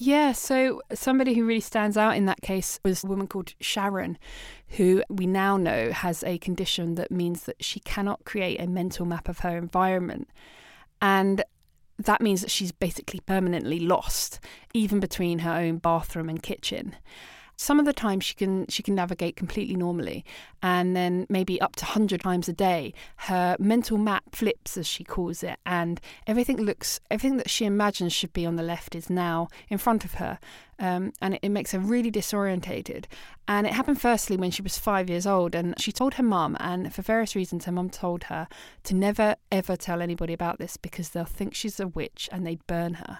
Yeah, 0.03 0.33
so 0.33 0.81
somebody 0.95 1.35
who 1.35 1.45
really 1.45 1.61
stands 1.61 1.99
out 1.99 2.17
in 2.17 2.25
that 2.25 2.41
case 2.41 2.81
was 2.83 3.05
a 3.05 3.07
woman 3.07 3.27
called 3.27 3.53
Sharon, 3.61 4.17
who 4.69 5.03
we 5.11 5.27
now 5.27 5.59
know 5.59 5.93
has 5.93 6.25
a 6.25 6.39
condition 6.39 6.95
that 6.95 7.11
means 7.11 7.43
that 7.43 7.63
she 7.63 7.81
cannot 7.81 8.25
create 8.25 8.59
a 8.63 8.67
mental 8.67 9.05
map 9.05 9.29
of 9.29 9.41
her 9.41 9.59
environment. 9.59 10.31
And 11.03 11.45
that 11.99 12.23
means 12.23 12.41
that 12.41 12.51
she's 12.51 12.73
basically 12.73 13.21
permanently 13.21 13.79
lost, 13.79 14.41
even 14.73 15.01
between 15.01 15.41
her 15.41 15.53
own 15.53 15.77
bathroom 15.77 16.31
and 16.31 16.43
kitchen 16.43 16.97
some 17.61 17.79
of 17.79 17.85
the 17.85 17.93
time 17.93 18.21
she 18.21 18.35
can 18.35 18.67
she 18.69 18.83
can 18.83 18.95
navigate 18.95 19.37
completely 19.37 19.77
normally. 19.77 20.25
And 20.63 20.97
then 20.97 21.27
maybe 21.29 21.61
up 21.61 21.77
to 21.77 21.85
100 21.85 22.23
times 22.23 22.49
a 22.49 22.55
day 22.55 22.95
her 23.17 23.55
mental 23.61 23.99
map 23.99 24.35
flips 24.35 24.79
as 24.79 24.87
she 24.87 25.05
calls 25.05 25.43
it 25.43 25.59
and 25.67 26.01
everything 26.27 26.57
looks 26.57 27.01
everything 27.11 27.37
that 27.37 27.51
she 27.51 27.67
imagines 27.67 28.15
should 28.15 28.33
be 28.33 28.47
on 28.47 28.57
the 28.57 28.63
left 28.63 28.95
is 28.95 29.11
now 29.11 29.49
in 29.69 29.77
front 29.77 30.07
of 30.07 30.15
her. 30.15 30.39
Um, 30.79 31.13
and 31.21 31.35
it, 31.35 31.41
it, 31.43 31.49
makes 31.51 31.73
her 31.73 31.79
really 31.79 32.11
disorientated. 32.11 33.05
And 33.47 33.67
it 33.67 33.75
happened 33.75 34.01
firstly 34.01 34.39
when 34.39 34.51
she 34.51 34.63
was 34.63 34.79
five 34.79 35.11
years 35.11 35.27
old 35.27 35.55
and 35.55 35.79
she 35.79 35.93
told 35.93 36.15
her 36.15 36.23
mum 36.23 36.57
and 36.59 36.95
for 36.95 37.03
various 37.03 37.37
reasons 37.37 37.67
her 37.67 37.73
mum 37.73 37.91
told 37.91 38.25
her 38.25 38.49
to 38.85 38.95
never 38.95 39.37
ever 39.53 39.77
tell 39.77 40.01
anybody 40.01 40.33
about 40.33 40.59
this 40.59 40.79
because 40.79 41.11
they'll 41.11 41.27
think 41.27 41.55
she's 41.55 41.79
a 41.79 41.89
witch 41.89 42.31
and 42.33 42.47
they'd 42.47 42.67
burn 42.67 42.95
her 42.95 43.19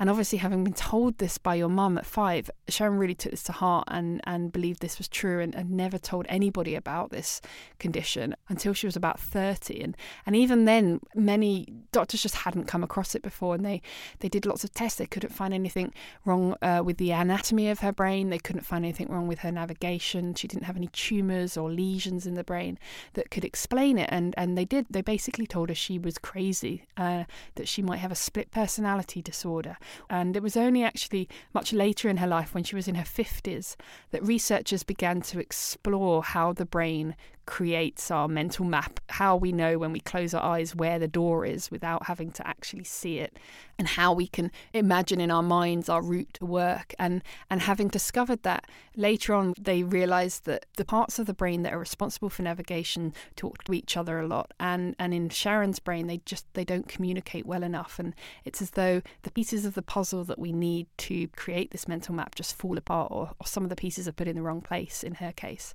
and 0.00 0.08
obviously, 0.08 0.38
having 0.38 0.62
been 0.62 0.74
told 0.74 1.18
this 1.18 1.38
by 1.38 1.56
your 1.56 1.68
mum 1.68 1.98
at 1.98 2.06
five, 2.06 2.48
Sharon 2.68 2.98
really 2.98 3.16
took 3.16 3.32
this 3.32 3.42
to 3.44 3.52
heart 3.52 3.88
and, 3.90 4.20
and 4.24 4.52
believed 4.52 4.80
this 4.80 4.96
was 4.96 5.08
true 5.08 5.40
and, 5.40 5.54
and 5.56 5.72
never 5.72 5.98
told 5.98 6.24
anybody 6.28 6.76
about 6.76 7.10
this 7.10 7.40
condition 7.80 8.36
until 8.48 8.72
she 8.72 8.86
was 8.86 8.94
about 8.94 9.18
30. 9.18 9.82
And, 9.82 9.96
and 10.24 10.36
even 10.36 10.66
then, 10.66 11.00
many 11.16 11.66
doctors 11.90 12.22
just 12.22 12.36
hadn't 12.36 12.66
come 12.66 12.84
across 12.84 13.16
it 13.16 13.22
before. 13.22 13.56
And 13.56 13.64
they, 13.64 13.82
they 14.20 14.28
did 14.28 14.46
lots 14.46 14.62
of 14.62 14.72
tests. 14.72 14.98
They 14.98 15.06
couldn't 15.06 15.34
find 15.34 15.52
anything 15.52 15.92
wrong 16.24 16.54
uh, 16.62 16.82
with 16.84 16.98
the 16.98 17.10
anatomy 17.10 17.68
of 17.68 17.80
her 17.80 17.92
brain. 17.92 18.30
They 18.30 18.38
couldn't 18.38 18.66
find 18.66 18.84
anything 18.84 19.08
wrong 19.08 19.26
with 19.26 19.40
her 19.40 19.50
navigation. 19.50 20.34
She 20.34 20.46
didn't 20.46 20.64
have 20.64 20.76
any 20.76 20.90
tumours 20.92 21.56
or 21.56 21.72
lesions 21.72 22.24
in 22.24 22.34
the 22.34 22.44
brain 22.44 22.78
that 23.14 23.32
could 23.32 23.44
explain 23.44 23.98
it. 23.98 24.08
And, 24.12 24.32
and 24.36 24.56
they 24.56 24.64
did. 24.64 24.86
They 24.90 25.02
basically 25.02 25.46
told 25.48 25.70
her 25.70 25.74
she 25.74 25.98
was 25.98 26.18
crazy, 26.18 26.84
uh, 26.96 27.24
that 27.56 27.66
she 27.66 27.82
might 27.82 27.98
have 27.98 28.12
a 28.12 28.16
split 28.16 28.52
personality 28.52 29.20
disorder. 29.20 29.76
And 30.10 30.36
it 30.36 30.42
was 30.42 30.56
only 30.56 30.82
actually 30.82 31.28
much 31.54 31.72
later 31.72 32.08
in 32.08 32.18
her 32.18 32.26
life, 32.26 32.54
when 32.54 32.64
she 32.64 32.76
was 32.76 32.88
in 32.88 32.94
her 32.94 33.04
50s, 33.04 33.76
that 34.10 34.22
researchers 34.26 34.82
began 34.82 35.20
to 35.22 35.40
explore 35.40 36.22
how 36.22 36.52
the 36.52 36.66
brain 36.66 37.16
creates 37.48 38.10
our 38.10 38.28
mental 38.28 38.66
map, 38.66 39.00
how 39.08 39.34
we 39.34 39.52
know 39.52 39.78
when 39.78 39.90
we 39.90 40.00
close 40.00 40.34
our 40.34 40.42
eyes 40.42 40.76
where 40.76 40.98
the 40.98 41.08
door 41.08 41.46
is 41.46 41.70
without 41.70 42.04
having 42.04 42.30
to 42.30 42.46
actually 42.46 42.84
see 42.84 43.20
it, 43.20 43.38
and 43.78 43.88
how 43.88 44.12
we 44.12 44.26
can 44.26 44.50
imagine 44.74 45.18
in 45.18 45.30
our 45.30 45.42
minds 45.42 45.88
our 45.88 46.02
route 46.02 46.34
to 46.34 46.44
work. 46.44 46.94
And, 46.98 47.22
and 47.48 47.62
having 47.62 47.88
discovered 47.88 48.42
that 48.42 48.66
later 48.96 49.32
on, 49.32 49.54
they 49.58 49.82
realized 49.82 50.44
that 50.44 50.66
the 50.76 50.84
parts 50.84 51.18
of 51.18 51.24
the 51.24 51.32
brain 51.32 51.62
that 51.62 51.72
are 51.72 51.78
responsible 51.78 52.28
for 52.28 52.42
navigation 52.42 53.14
talk 53.34 53.64
to 53.64 53.72
each 53.72 53.96
other 53.96 54.20
a 54.20 54.26
lot. 54.26 54.52
And, 54.60 54.94
and 54.98 55.14
in 55.14 55.30
Sharon's 55.30 55.78
brain, 55.78 56.06
they 56.06 56.20
just 56.26 56.44
they 56.52 56.64
don't 56.64 56.86
communicate 56.86 57.46
well 57.46 57.62
enough. 57.62 57.98
And 57.98 58.14
it's 58.44 58.60
as 58.60 58.72
though 58.72 59.00
the 59.22 59.30
pieces 59.30 59.64
of 59.64 59.72
the 59.72 59.80
puzzle 59.80 60.24
that 60.24 60.38
we 60.38 60.52
need 60.52 60.86
to 60.98 61.28
create 61.28 61.70
this 61.70 61.88
mental 61.88 62.14
map 62.14 62.34
just 62.34 62.58
fall 62.58 62.76
apart, 62.76 63.10
or, 63.10 63.30
or 63.40 63.46
some 63.46 63.62
of 63.62 63.70
the 63.70 63.76
pieces 63.76 64.06
are 64.06 64.12
put 64.12 64.28
in 64.28 64.36
the 64.36 64.42
wrong 64.42 64.60
place 64.60 65.02
in 65.02 65.14
her 65.14 65.32
case. 65.32 65.72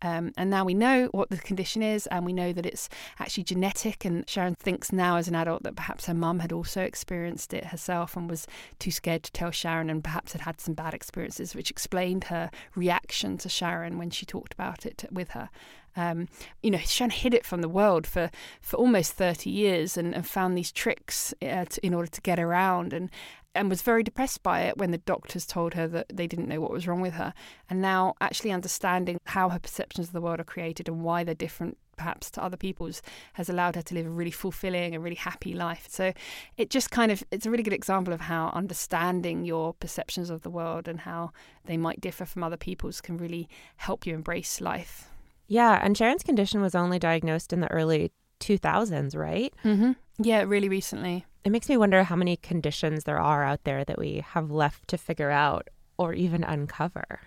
Um, 0.00 0.32
and 0.36 0.50
now 0.50 0.64
we 0.64 0.74
know 0.74 1.10
what 1.12 1.30
the 1.30 1.36
condition 1.36 1.82
is, 1.82 2.06
and 2.08 2.24
we 2.24 2.32
know 2.32 2.52
that 2.52 2.66
it's 2.66 2.88
actually 3.18 3.44
genetic. 3.44 4.04
And 4.04 4.28
Sharon 4.28 4.54
thinks 4.54 4.92
now, 4.92 5.16
as 5.16 5.28
an 5.28 5.34
adult, 5.34 5.62
that 5.62 5.76
perhaps 5.76 6.06
her 6.06 6.14
mum 6.14 6.40
had 6.40 6.52
also 6.52 6.82
experienced 6.82 7.54
it 7.54 7.66
herself 7.66 8.16
and 8.16 8.28
was 8.28 8.46
too 8.78 8.90
scared 8.90 9.22
to 9.24 9.32
tell 9.32 9.50
Sharon, 9.50 9.90
and 9.90 10.02
perhaps 10.02 10.32
had 10.32 10.42
had 10.42 10.60
some 10.60 10.74
bad 10.74 10.94
experiences, 10.94 11.54
which 11.54 11.70
explained 11.70 12.24
her 12.24 12.50
reaction 12.74 13.38
to 13.38 13.48
Sharon 13.48 13.98
when 13.98 14.10
she 14.10 14.26
talked 14.26 14.52
about 14.52 14.86
it 14.86 15.04
with 15.10 15.30
her. 15.30 15.50
Um, 15.94 16.28
you 16.62 16.70
know, 16.70 16.78
Sharon 16.78 17.10
hid 17.10 17.34
it 17.34 17.44
from 17.44 17.60
the 17.60 17.68
world 17.68 18.06
for, 18.06 18.30
for 18.60 18.76
almost 18.76 19.12
30 19.12 19.50
years 19.50 19.96
and, 19.96 20.14
and 20.14 20.26
found 20.26 20.56
these 20.56 20.72
tricks 20.72 21.34
uh, 21.42 21.66
to, 21.66 21.86
in 21.86 21.92
order 21.94 22.10
to 22.10 22.20
get 22.22 22.38
around. 22.38 22.92
And, 22.92 23.10
and 23.54 23.68
was 23.68 23.82
very 23.82 24.02
depressed 24.02 24.42
by 24.42 24.62
it 24.62 24.78
when 24.78 24.90
the 24.90 24.98
doctors 24.98 25.46
told 25.46 25.74
her 25.74 25.86
that 25.88 26.06
they 26.12 26.26
didn't 26.26 26.48
know 26.48 26.60
what 26.60 26.70
was 26.70 26.86
wrong 26.86 27.00
with 27.00 27.14
her. 27.14 27.34
And 27.68 27.80
now, 27.80 28.14
actually 28.20 28.52
understanding 28.52 29.18
how 29.26 29.48
her 29.50 29.58
perceptions 29.58 30.08
of 30.08 30.12
the 30.12 30.20
world 30.20 30.40
are 30.40 30.44
created 30.44 30.88
and 30.88 31.02
why 31.02 31.24
they're 31.24 31.34
different 31.34 31.78
perhaps 31.96 32.30
to 32.30 32.42
other 32.42 32.56
people's 32.56 33.02
has 33.34 33.48
allowed 33.48 33.76
her 33.76 33.82
to 33.82 33.94
live 33.94 34.06
a 34.06 34.10
really 34.10 34.30
fulfilling 34.30 34.94
and 34.94 35.04
really 35.04 35.16
happy 35.16 35.54
life. 35.54 35.86
So 35.88 36.12
it 36.56 36.70
just 36.70 36.90
kind 36.90 37.12
of 37.12 37.22
it's 37.30 37.46
a 37.46 37.50
really 37.50 37.62
good 37.62 37.72
example 37.72 38.12
of 38.12 38.22
how 38.22 38.50
understanding 38.54 39.44
your 39.44 39.74
perceptions 39.74 40.30
of 40.30 40.42
the 40.42 40.50
world 40.50 40.88
and 40.88 41.00
how 41.00 41.32
they 41.64 41.76
might 41.76 42.00
differ 42.00 42.24
from 42.24 42.42
other 42.42 42.56
people's 42.56 43.00
can 43.00 43.16
really 43.18 43.48
help 43.76 44.06
you 44.06 44.14
embrace 44.14 44.60
life. 44.60 45.10
Yeah, 45.46 45.78
and 45.82 45.96
Sharon's 45.96 46.22
condition 46.22 46.60
was 46.60 46.74
only 46.74 46.98
diagnosed 46.98 47.52
in 47.52 47.60
the 47.60 47.70
early 47.70 48.10
2000s, 48.40 49.16
right? 49.16 49.52
Mm-hmm. 49.64 49.92
Yeah, 50.18 50.42
really 50.42 50.68
recently. 50.68 51.26
It 51.44 51.50
makes 51.50 51.68
me 51.68 51.76
wonder 51.76 52.04
how 52.04 52.16
many 52.16 52.36
conditions 52.36 53.04
there 53.04 53.18
are 53.18 53.44
out 53.44 53.64
there 53.64 53.84
that 53.84 53.98
we 53.98 54.24
have 54.28 54.50
left 54.50 54.88
to 54.88 54.98
figure 54.98 55.30
out 55.30 55.68
or 55.98 56.12
even 56.12 56.44
uncover. 56.44 57.20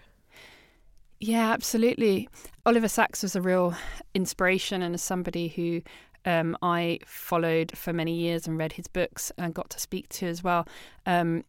Yeah, 1.19 1.51
absolutely. 1.51 2.29
Oliver 2.65 2.87
Sacks 2.87 3.23
was 3.23 3.35
a 3.35 3.41
real 3.41 3.75
inspiration 4.13 4.81
and 4.81 4.95
as 4.95 5.01
somebody 5.01 5.47
who 5.47 5.81
um, 6.25 6.57
I 6.61 6.99
followed 7.05 7.77
for 7.77 7.93
many 7.93 8.15
years 8.15 8.47
and 8.47 8.57
read 8.57 8.73
his 8.73 8.87
books 8.87 9.31
and 9.37 9.53
got 9.53 9.69
to 9.71 9.79
speak 9.79 10.09
to 10.09 10.27
as 10.27 10.43
well. 10.43 10.67
Um, 11.05 11.43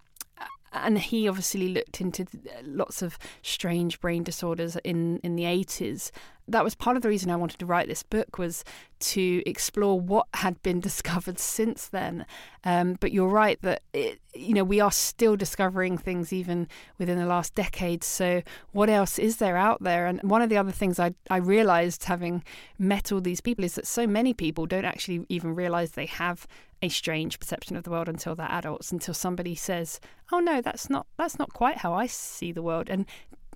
and 0.72 0.98
he 0.98 1.28
obviously 1.28 1.68
looked 1.68 2.00
into 2.00 2.26
lots 2.64 3.02
of 3.02 3.18
strange 3.42 4.00
brain 4.00 4.22
disorders 4.22 4.76
in, 4.84 5.18
in 5.18 5.36
the 5.36 5.44
80s 5.44 6.10
that 6.48 6.64
was 6.64 6.74
part 6.74 6.96
of 6.96 7.02
the 7.02 7.08
reason 7.08 7.30
I 7.30 7.36
wanted 7.36 7.58
to 7.58 7.66
write 7.66 7.88
this 7.88 8.02
book 8.02 8.38
was 8.38 8.64
to 8.98 9.42
explore 9.46 9.98
what 10.00 10.26
had 10.34 10.62
been 10.62 10.80
discovered 10.86 11.38
since 11.38 11.88
then. 11.88 12.24
Um, 12.64 12.96
but 13.00 13.12
you're 13.12 13.28
right 13.28 13.60
that 13.62 13.82
it, 13.92 14.20
you 14.34 14.54
know 14.54 14.64
we 14.64 14.80
are 14.80 14.92
still 14.92 15.36
discovering 15.36 15.98
things 15.98 16.32
even 16.32 16.68
within 16.98 17.18
the 17.18 17.26
last 17.26 17.54
decade. 17.54 18.04
So 18.04 18.42
what 18.72 18.88
else 18.88 19.18
is 19.18 19.38
there 19.38 19.56
out 19.56 19.82
there? 19.82 20.06
And 20.06 20.22
one 20.22 20.42
of 20.42 20.48
the 20.48 20.56
other 20.56 20.72
things 20.72 20.98
I 20.98 21.14
I 21.30 21.38
realised 21.38 22.04
having 22.04 22.44
met 22.78 23.12
all 23.12 23.20
these 23.20 23.40
people 23.40 23.64
is 23.64 23.74
that 23.74 23.86
so 23.86 24.06
many 24.06 24.34
people 24.34 24.66
don't 24.66 24.84
actually 24.84 25.26
even 25.28 25.54
realise 25.54 25.90
they 25.90 26.06
have 26.06 26.46
a 26.82 26.88
strange 26.88 27.38
perception 27.38 27.76
of 27.76 27.84
the 27.84 27.90
world 27.90 28.08
until 28.08 28.34
they're 28.34 28.50
adults 28.50 28.92
until 28.92 29.14
somebody 29.14 29.54
says 29.54 30.00
oh 30.30 30.40
no 30.40 30.60
that's 30.60 30.90
not 30.90 31.06
that's 31.16 31.38
not 31.38 31.52
quite 31.52 31.78
how 31.78 31.92
i 31.92 32.06
see 32.06 32.52
the 32.52 32.62
world 32.62 32.88
and 32.90 33.06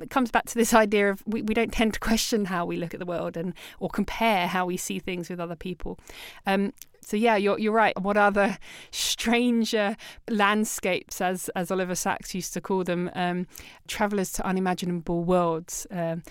it 0.01 0.11
comes 0.11 0.31
back 0.31 0.47
to 0.47 0.55
this 0.55 0.75
idea 0.75 1.11
of 1.11 1.23
we, 1.27 1.43
we 1.43 1.55
don't 1.55 1.73
tend 1.73 1.95
to 1.95 2.01
question 2.01 2.47
how 2.47 2.65
we 2.65 2.77
look 2.77 2.95
at 2.95 3.01
the 3.01 3.07
world 3.07 3.37
and 3.37 3.55
or 3.79 3.89
compare 3.89 4.47
how 4.47 4.67
we 4.67 4.77
see 4.77 4.99
things 4.99 5.29
with 5.29 5.41
other 5.41 5.57
people. 5.57 5.99
Um, 6.47 6.73
so 7.01 7.17
yeah, 7.17 7.37
you're 7.37 7.59
you're 7.59 7.73
right. 7.73 7.99
What 8.01 8.17
other 8.17 8.59
stranger 8.91 9.97
landscapes, 10.29 11.21
as 11.21 11.49
as 11.51 11.71
Oliver 11.71 11.95
Sacks 11.95 12.35
used 12.35 12.53
to 12.55 12.61
call 12.61 12.85
them, 12.85 13.11
um, 13.15 13.47
travellers 13.89 14.33
to 14.33 14.47
unimaginable 14.47 15.25
worlds. 15.25 15.87
Um, 15.91 16.23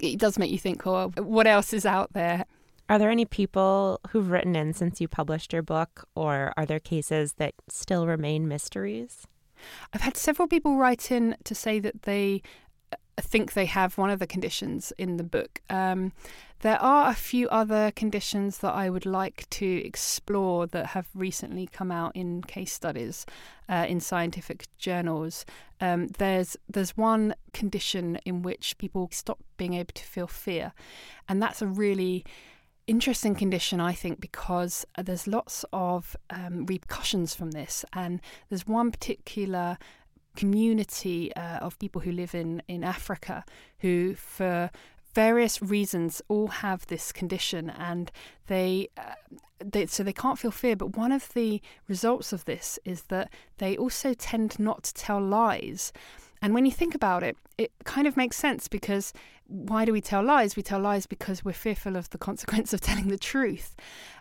it 0.00 0.18
does 0.20 0.38
make 0.38 0.52
you 0.52 0.58
think, 0.58 0.86
oh, 0.86 1.08
what 1.16 1.48
else 1.48 1.72
is 1.72 1.84
out 1.84 2.12
there? 2.12 2.44
Are 2.88 2.98
there 2.98 3.10
any 3.10 3.24
people 3.24 4.00
who've 4.10 4.30
written 4.30 4.56
in 4.56 4.72
since 4.72 5.00
you 5.00 5.08
published 5.08 5.52
your 5.52 5.62
book, 5.62 6.08
or 6.14 6.52
are 6.56 6.66
there 6.66 6.80
cases 6.80 7.34
that 7.34 7.54
still 7.68 8.06
remain 8.06 8.48
mysteries? 8.48 9.26
I've 9.92 10.00
had 10.00 10.16
several 10.16 10.48
people 10.48 10.76
write 10.76 11.10
in 11.10 11.36
to 11.44 11.54
say 11.54 11.80
that 11.80 12.02
they 12.02 12.42
think 13.20 13.52
they 13.52 13.66
have 13.66 13.98
one 13.98 14.10
of 14.10 14.18
the 14.18 14.26
conditions 14.26 14.92
in 14.98 15.16
the 15.16 15.24
book. 15.24 15.60
Um, 15.68 16.12
there 16.60 16.80
are 16.80 17.10
a 17.10 17.14
few 17.14 17.48
other 17.48 17.92
conditions 17.94 18.58
that 18.58 18.72
I 18.72 18.90
would 18.90 19.06
like 19.06 19.48
to 19.50 19.66
explore 19.84 20.66
that 20.68 20.86
have 20.86 21.08
recently 21.14 21.66
come 21.66 21.92
out 21.92 22.12
in 22.14 22.42
case 22.42 22.72
studies 22.72 23.26
uh, 23.68 23.86
in 23.88 24.00
scientific 24.00 24.66
journals. 24.76 25.44
Um, 25.80 26.08
there's 26.18 26.56
there's 26.68 26.96
one 26.96 27.34
condition 27.52 28.18
in 28.24 28.42
which 28.42 28.78
people 28.78 29.08
stop 29.12 29.38
being 29.56 29.74
able 29.74 29.92
to 29.94 30.04
feel 30.04 30.26
fear, 30.26 30.72
and 31.28 31.42
that's 31.42 31.62
a 31.62 31.66
really 31.66 32.24
interesting 32.88 33.34
condition, 33.34 33.80
I 33.80 33.92
think, 33.92 34.20
because 34.20 34.84
there's 35.00 35.28
lots 35.28 35.64
of 35.72 36.16
um, 36.30 36.66
repercussions 36.66 37.34
from 37.34 37.52
this. 37.52 37.84
And 37.92 38.20
there's 38.48 38.66
one 38.66 38.90
particular 38.90 39.78
community 40.34 41.34
uh, 41.36 41.58
of 41.58 41.78
people 41.78 42.00
who 42.00 42.12
live 42.12 42.34
in, 42.34 42.62
in 42.66 42.82
Africa 42.82 43.44
who, 43.80 44.14
for 44.14 44.70
various 45.14 45.60
reasons, 45.60 46.22
all 46.28 46.48
have 46.48 46.86
this 46.86 47.12
condition 47.12 47.70
and 47.70 48.10
they, 48.46 48.88
uh, 48.96 49.14
they, 49.58 49.86
so 49.86 50.02
they 50.02 50.12
can't 50.12 50.38
feel 50.38 50.50
fear. 50.50 50.76
But 50.76 50.96
one 50.96 51.12
of 51.12 51.32
the 51.34 51.60
results 51.88 52.32
of 52.32 52.44
this 52.46 52.78
is 52.84 53.02
that 53.02 53.30
they 53.58 53.76
also 53.76 54.14
tend 54.14 54.58
not 54.58 54.84
to 54.84 54.94
tell 54.94 55.20
lies. 55.20 55.92
And 56.40 56.54
when 56.54 56.64
you 56.64 56.72
think 56.72 56.94
about 56.94 57.22
it, 57.22 57.36
it 57.56 57.72
kind 57.84 58.06
of 58.06 58.16
makes 58.16 58.36
sense 58.36 58.68
because 58.68 59.12
why 59.48 59.84
do 59.84 59.92
we 59.92 60.00
tell 60.00 60.22
lies? 60.22 60.56
We 60.56 60.62
tell 60.62 60.80
lies 60.80 61.06
because 61.06 61.44
we're 61.44 61.52
fearful 61.52 61.96
of 61.96 62.10
the 62.10 62.18
consequence 62.18 62.72
of 62.72 62.80
telling 62.82 63.08
the 63.08 63.18
truth 63.18 63.74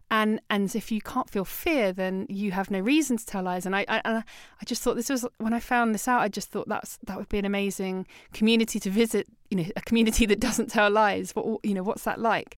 and 0.10 0.40
and 0.50 0.74
if 0.76 0.92
you 0.92 1.02
can't 1.02 1.30
feel 1.30 1.46
fear 1.46 1.92
then 1.92 2.26
you 2.30 2.52
have 2.52 2.72
no 2.72 2.80
reason 2.80 3.18
to 3.18 3.26
tell 3.26 3.44
lies 3.44 3.66
and 3.66 3.76
I, 3.76 3.86
I 3.90 4.02
I 4.06 4.66
just 4.66 4.82
thought 4.82 4.96
this 4.96 5.10
was 5.10 5.26
when 5.38 5.54
I 5.54 5.60
found 5.60 5.94
this 5.94 6.08
out 6.08 6.22
I 6.22 6.30
just 6.30 6.50
thought 6.50 6.68
that's 6.68 6.98
that 7.06 7.18
would 7.18 7.30
be 7.30 7.40
an 7.40 7.46
amazing 7.46 8.08
community 8.34 8.80
to 8.80 8.90
visit 8.90 9.28
you 9.50 9.58
know 9.58 9.66
a 9.76 9.82
community 9.82 10.26
that 10.26 10.40
doesn't 10.40 10.70
tell 10.70 10.90
lies 10.90 11.32
what 11.36 11.60
you 11.63 11.74
know 11.74 11.84
what's 11.84 12.04
that 12.04 12.20
like 12.20 12.58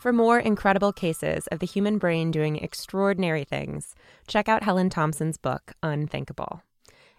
For 0.00 0.12
more 0.12 0.38
incredible 0.38 0.92
cases 0.92 1.46
of 1.46 1.60
the 1.60 1.66
human 1.66 1.96
brain 1.96 2.30
doing 2.30 2.56
extraordinary 2.56 3.42
things, 3.44 3.94
check 4.26 4.50
out 4.50 4.62
Helen 4.62 4.90
Thomson's 4.90 5.38
book, 5.38 5.72
Unthinkable. 5.82 6.60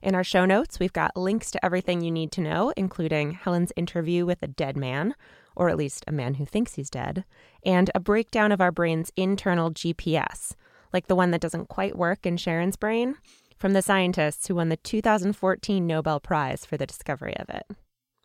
In 0.05 0.13
our 0.13 0.23
show 0.23 0.45
notes, 0.45 0.79
we've 0.79 0.93
got 0.93 1.17
links 1.17 1.49
to 1.49 1.65
everything 1.65 2.01
you 2.01 2.11
need 2.11 2.31
to 2.33 2.41
know, 2.41 2.71
including 2.77 3.31
Helen's 3.31 3.73
interview 3.75 4.23
with 4.23 4.43
a 4.43 4.47
dead 4.47 4.77
man, 4.77 5.15
or 5.55 5.67
at 5.67 5.77
least 5.77 6.03
a 6.05 6.11
man 6.11 6.35
who 6.35 6.45
thinks 6.45 6.75
he's 6.75 6.91
dead, 6.91 7.25
and 7.65 7.89
a 7.95 7.99
breakdown 7.99 8.51
of 8.51 8.61
our 8.61 8.71
brain's 8.71 9.11
internal 9.17 9.71
GPS, 9.71 10.53
like 10.93 11.07
the 11.07 11.15
one 11.15 11.31
that 11.31 11.41
doesn't 11.41 11.69
quite 11.69 11.97
work 11.97 12.27
in 12.27 12.37
Sharon's 12.37 12.77
brain, 12.77 13.15
from 13.57 13.73
the 13.73 13.81
scientists 13.81 14.45
who 14.45 14.53
won 14.53 14.69
the 14.69 14.77
2014 14.77 15.87
Nobel 15.87 16.19
Prize 16.19 16.67
for 16.67 16.77
the 16.77 16.85
discovery 16.85 17.35
of 17.37 17.49
it. 17.49 17.65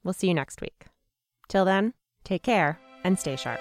We'll 0.05 0.13
see 0.13 0.29
you 0.29 0.35
next 0.35 0.61
week. 0.61 0.85
Till 1.49 1.65
then, 1.65 1.95
take 2.25 2.43
care 2.43 2.79
and 3.05 3.19
stay 3.19 3.37
sharp. 3.37 3.61